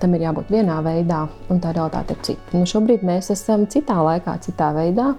[0.00, 2.54] tam ir jābūt vienā veidā, un tā realitāte ir cita.
[2.54, 5.12] Nu, šobrīd mēs esam citā laikā, citā veidā,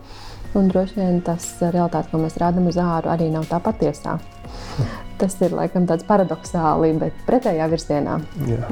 [0.55, 4.17] un droši vien tas realitāte, ko mēs rādām uz āru, arī nav tā patiesā.
[5.17, 8.19] Tas ir laikam tāds paradoxāli, bet pretējā virzienā.
[8.45, 8.67] Jā.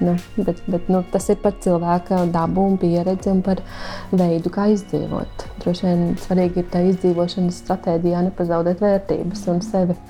[0.00, 3.60] Nu, bet, bet, nu, tas ir par cilvēka dabu un pieredzi un par
[4.08, 5.44] veidu, kā izdzīvot.
[5.60, 10.00] Droši vien svarīgi ir tā izdzīvošanas stratēģijā nepazaudēt vērtības un sevi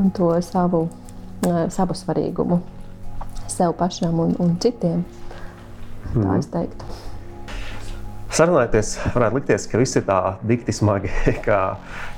[0.00, 0.86] un to savu,
[1.76, 2.62] savu svarīgumu
[3.58, 5.04] sev pašam un, un citiem.
[6.12, 6.38] Tā mm.
[6.38, 6.84] es teiktu.
[8.28, 11.08] Sarunājoties, varētu likties, ka viss ir tā dikti smagi,
[11.46, 11.60] ka,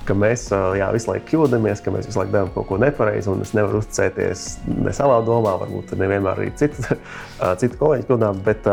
[0.08, 3.44] ka mēs jā, visu laiku kļūdāmies, ka mēs visu laiku darām kaut ko nepareizi, un
[3.44, 6.98] es nevaru uzticēties ne savā domā, varbūt nevienmēr arī citu,
[7.62, 8.40] citu kolēģu kļūdām.
[8.46, 8.66] Bet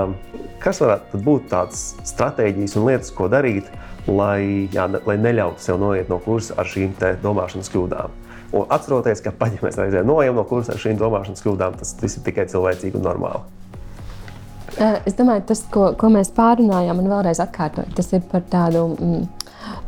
[0.64, 3.70] kas varētu būt tādas stratēģijas un lietas, ko darīt,
[4.10, 8.18] lai, jā, lai neļautu sev noiet no kursa ar šīm domāšanas kļūdām?
[8.58, 12.26] Un atceroties, ka mēs reizē noejam no kursa ar šīm domāšanas kļūdām, tas viss ir
[12.32, 13.67] tikai cilvēcīgi un normāli.
[14.78, 18.86] Es domāju, tas, ko, ko mēs pārunājām, un vēlreiz atkārtoju, tas ir par tādu.
[19.00, 19.26] Mm,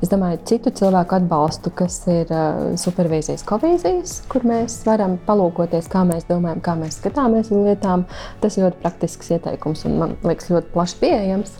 [0.03, 6.05] Es domāju, citu cilvēku atbalstu, kas ir uh, supervīzijas, kovīzijas, kur mēs varam palūkoties, kā
[6.07, 8.05] mēs domājam, kā mēs skatāmies uz lietām.
[8.43, 11.57] Tas ir ļoti praktisks ieteikums un man liekas ļoti plaši pieejams.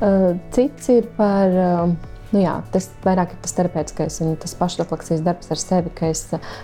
[0.00, 1.60] Uh, cits ir par.
[1.66, 6.08] Uh, Nu jā, tas vairāk ir tas terapeitiskais un tas pašrefleksijas darbs ar sevi, ka
[6.08, 6.22] es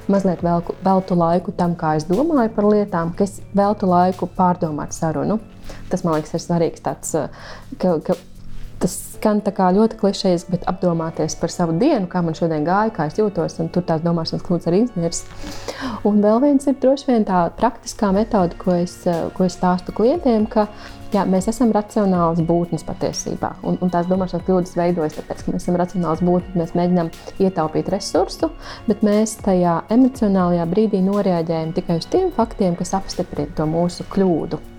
[0.08, 4.96] mazliet velku, veltu laiku tam, kā es domāju par lietām, ka es veltu laiku pārdomāt
[4.96, 5.36] sarunu.
[5.92, 6.84] Tas man liekas, ir svarīgs.
[6.84, 7.14] Tāds,
[7.80, 8.18] ka, ka
[8.82, 13.18] tas skan ļoti klišejiski, bet apdomāties par savu dienu, kā man šodien gāja, kā es
[13.18, 15.24] jūtos, un tur tās domāšanas kļūdas arī iznirs.
[16.06, 19.00] Un vēl viens ir droši vien tā praktiskā metode, ko es,
[19.34, 20.46] ko es stāstu klientiem,
[21.14, 23.56] jā, mēs esam racionāls būtnes patiesībā.
[23.66, 27.12] Un, un tās domāšanas kļūdas veidojas tāpēc, ka mēs esam racionāls būtnes, mēs mēģinām
[27.42, 28.52] ietaupīt resursu,
[28.86, 34.77] bet mēs tajā emocionālajā brīdī noreaģējam tikai uz tiem faktiem, kas apstiprina to mūsu kļūdu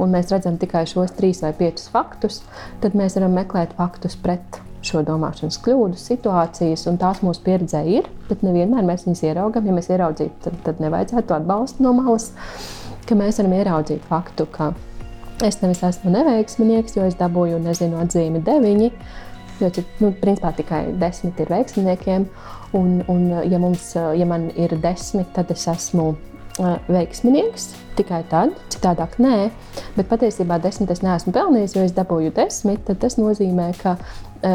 [0.00, 2.40] un mēs redzam tikai šos trīs vai piecus faktus,
[2.82, 8.08] tad mēs varam meklēt faktus pret šo domāšanas kļūdu, situācijas, un tās mūsu pieredzē ir,
[8.30, 9.66] bet nevienmēr mēs viņus ieraugām.
[9.68, 12.30] Ja mēs ieraudzītu, tad, tad nevajadzētu atbalstu no malas,
[13.08, 14.72] ka mēs varam ieraudzīt faktu, ka
[15.44, 18.90] es nevis esmu neveiksminieks, jo es dabūju, nezinu, atzīmi deviņi.
[19.60, 19.68] Jo
[20.00, 22.24] nu, principā tikai desmit ir veiksminiekiem,
[22.78, 26.14] un, un ja, mums, ja man ir desmit, tad es esmu
[26.88, 29.50] veiksminieks tikai tad, citādāk nē.
[29.96, 32.88] Bet patiesībā desmit es neesmu pelnījis, jo es dabūju desmit.
[33.02, 33.96] Tas nozīmē, ka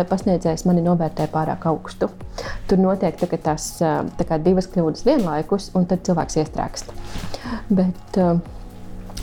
[0.09, 2.09] pasniedzējs mani novērtē pārāk augstu.
[2.69, 6.93] Tur notiek tā, tās tā divas kļūdas vienlaikus, un tad cilvēks iestrēgst.
[7.69, 8.17] Bet,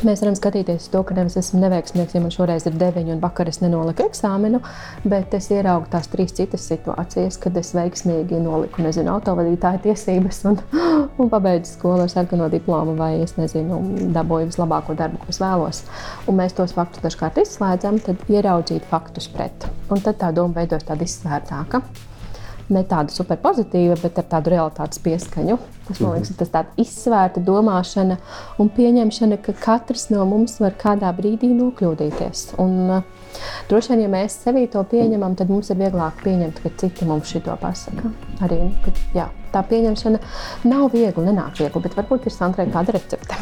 [0.03, 3.47] Mēs varam skatīties to, ka nevis esmu neveiksmīgs, ja man šoreiz ir deviņi un vakar
[3.47, 4.59] es nenoliku eksāmenu,
[5.07, 10.59] bet es ieraugu tās trīs citas situācijas, kad es veiksmīgi noliku, nezinu, autovadītāja tiesības un,
[11.23, 13.79] un pabeidzu skolu ar sarkano diplomu vai, es nezinu,
[14.17, 15.85] dabūju vislabāko darbu, ko es vēlos.
[16.27, 19.71] Un mēs tos faktus dažkārt izslēdzam, tad ieraudzīt faktus pret.
[19.87, 21.85] Un tad tā doma veidojas tāda izsvērtāka
[22.75, 25.59] ne tāda superpozitīva, bet ar tādu realitātes pieskaņu.
[25.89, 28.19] Tas man liekas, tas tāds izsvērta domāšana
[28.63, 32.53] un pieņemšana, ka katrs no mums var kādā brīdī nokļūdīties.
[32.63, 33.23] Un, uh,
[33.69, 37.31] droši vien, ja mēs sevi to pieņemam, tad mums ir vieglāk pieņemt, ka citi mums
[37.33, 38.13] šito pasaka.
[38.45, 40.21] Arī ka, jā, tā pieņemšana
[40.69, 43.39] nav viegli, nenāk viegli, bet varbūt ir Sandrai kāda recepte.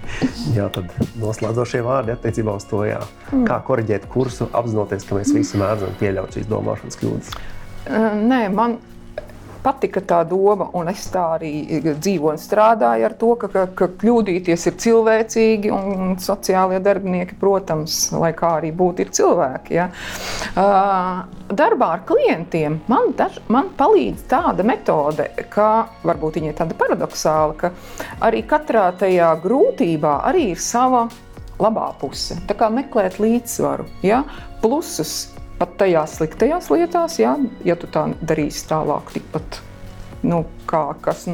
[0.58, 3.02] jā, tad noslēdzošie vārdi attiecībā uz to, jā.
[3.32, 3.46] Mm.
[3.48, 7.38] kā korģēt kursu, apzinoties, ka mēs visi mēdzam pieļaut šīs domāšanas kļūdas.
[7.88, 8.78] Nē, man
[9.62, 11.50] patika tā doma, un es tā arī
[11.88, 17.98] dzīvoju un strādāju ar to, ka, ka, ka kļūdīties ir cilvēcīgi, un sociālie darbinieki, protams,
[18.14, 19.78] lai kā arī būtu, ir cilvēki.
[19.78, 19.88] Ja.
[21.48, 27.56] Darbā ar klientiem man, daž, man palīdz tāda metode, ka varbūt viņa ir tāda paradoxāla,
[27.58, 27.72] ka
[28.24, 31.08] arī katrā tajā grūtībā arī ir sava
[31.58, 32.38] labā puse.
[32.46, 34.22] Tā kā meklēt līdzsvaru, ja?
[34.62, 35.28] plusus
[35.58, 37.36] pat tajās sliktajās lietās, ja,
[37.66, 39.62] ja tu tā darīsi tālāk, tikpat.
[40.18, 41.28] Nu, kā, kas,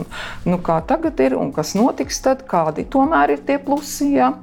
[0.45, 4.35] nu, kā tagad ir un kas notiks, tad kādi tomēr ir tie plusi, ja?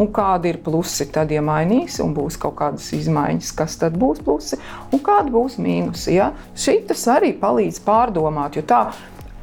[0.00, 4.22] un kādi ir plusi, tad ja mainīs un būs kaut kādas izmaiņas, kas tad būs
[4.24, 4.56] plusi
[4.88, 6.14] un kādi būs mīnusi.
[6.16, 6.30] Ja?
[6.56, 8.86] Šī tas arī palīdz pārdomāt, jo tā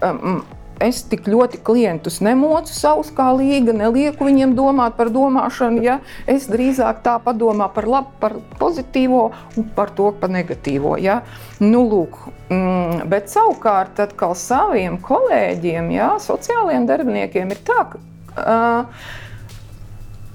[0.02, 0.42] um,
[0.84, 5.84] es tik ļoti klientus nemocu savus kā līga, nelieku viņiem domāt par domāšanu.
[5.86, 6.00] Ja?
[6.30, 9.28] Es drīzāk tā padomā par labu, par pozitīvo
[9.58, 10.96] un par to par negatīvo.
[11.02, 11.22] Ja?
[11.64, 18.02] Nu, lūk, mm, bet savukārt atkal saviem kolēģiem, ja, sociālajiem darbiniekiem ir tā, ka
[18.38, 19.08] uh,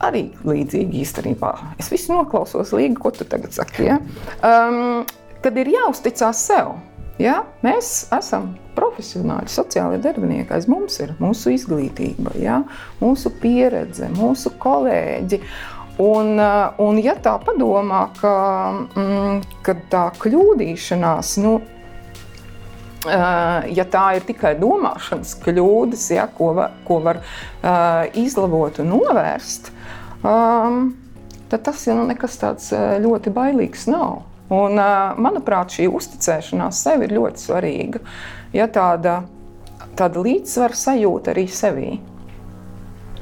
[0.03, 1.53] arī līdzīgi īstenībā.
[1.81, 3.87] Es visu noklausos līgi, ko tu tagad saki.
[3.93, 4.01] Ja?
[4.43, 5.05] Um,
[5.43, 6.75] kad ir jāuzticas sev.
[7.23, 7.43] Ja?
[7.63, 10.51] Mēs esam profesionāļi, sociālai darbinieki.
[10.57, 12.63] Aiz mums ir mūsu izglītība, ja?
[13.03, 15.43] mūsu pieredze, mūsu kolēģi.
[16.03, 18.33] Un, uh, un ja tā padomā, ka,
[18.97, 21.61] mm, ka tā kļūdīšanās, nu,
[23.03, 28.93] Uh, ja tā ir tikai domāšanas kļūdas, ja, ko var, ko var uh, izlabot un
[28.93, 29.73] novērst,
[30.23, 30.77] um,
[31.51, 32.71] tad tas jau nu, nekas tāds
[33.03, 34.21] ļoti bailīgs nav.
[34.53, 34.81] Un,
[35.23, 38.03] manuprāt, šī uzticēšanās sev ir ļoti svarīga.
[38.53, 39.23] Ja tāda,
[39.97, 41.93] tāda līdzsvara sajūta arī sevī.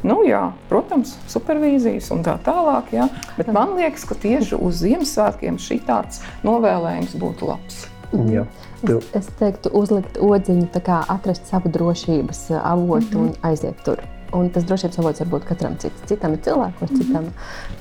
[0.00, 2.88] Nu, jā, protams, supervīzijas un tā tālāk.
[2.96, 3.06] Jā.
[3.36, 7.82] Bet man liekas, ka tieši uz Ziemassvētkiem šī tāds novēlējums būtu labs.
[8.10, 8.46] Jā.
[8.80, 13.28] Es, es teiktu, uzlikt odziņu, kā atrast savu drošības avotu mm -hmm.
[13.28, 14.00] un aiziet tur.
[14.32, 16.02] Un tas drošības avots var būt katram cits.
[16.06, 17.06] Citam ir cilvēkos, mm -hmm.
[17.06, 17.24] citam,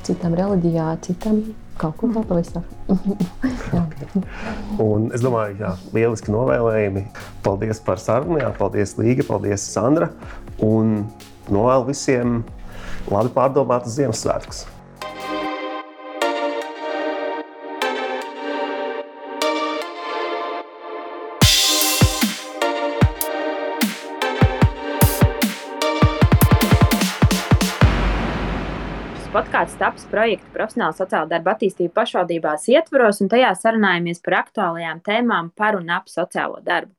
[0.04, 1.44] citam reliģijā, citam
[1.80, 2.64] kaut kur vēl pavisam.
[4.90, 7.06] un es domāju, jā, lieliski novēlējumi.
[7.46, 10.12] Paldies par sarunu, paldies Līga, paldies Sandra.
[10.66, 11.06] Un
[11.50, 12.42] novēlu visiem
[13.10, 14.66] labi pārdomātas Ziemassvētkus.
[29.60, 35.52] Podkāsts taps projekta profesionāla sociāla darba attīstība pašvaldībās ietvaros, un tajā sarunājamies par aktuālajām tēmām
[35.56, 36.94] par un ap sociālo darbu.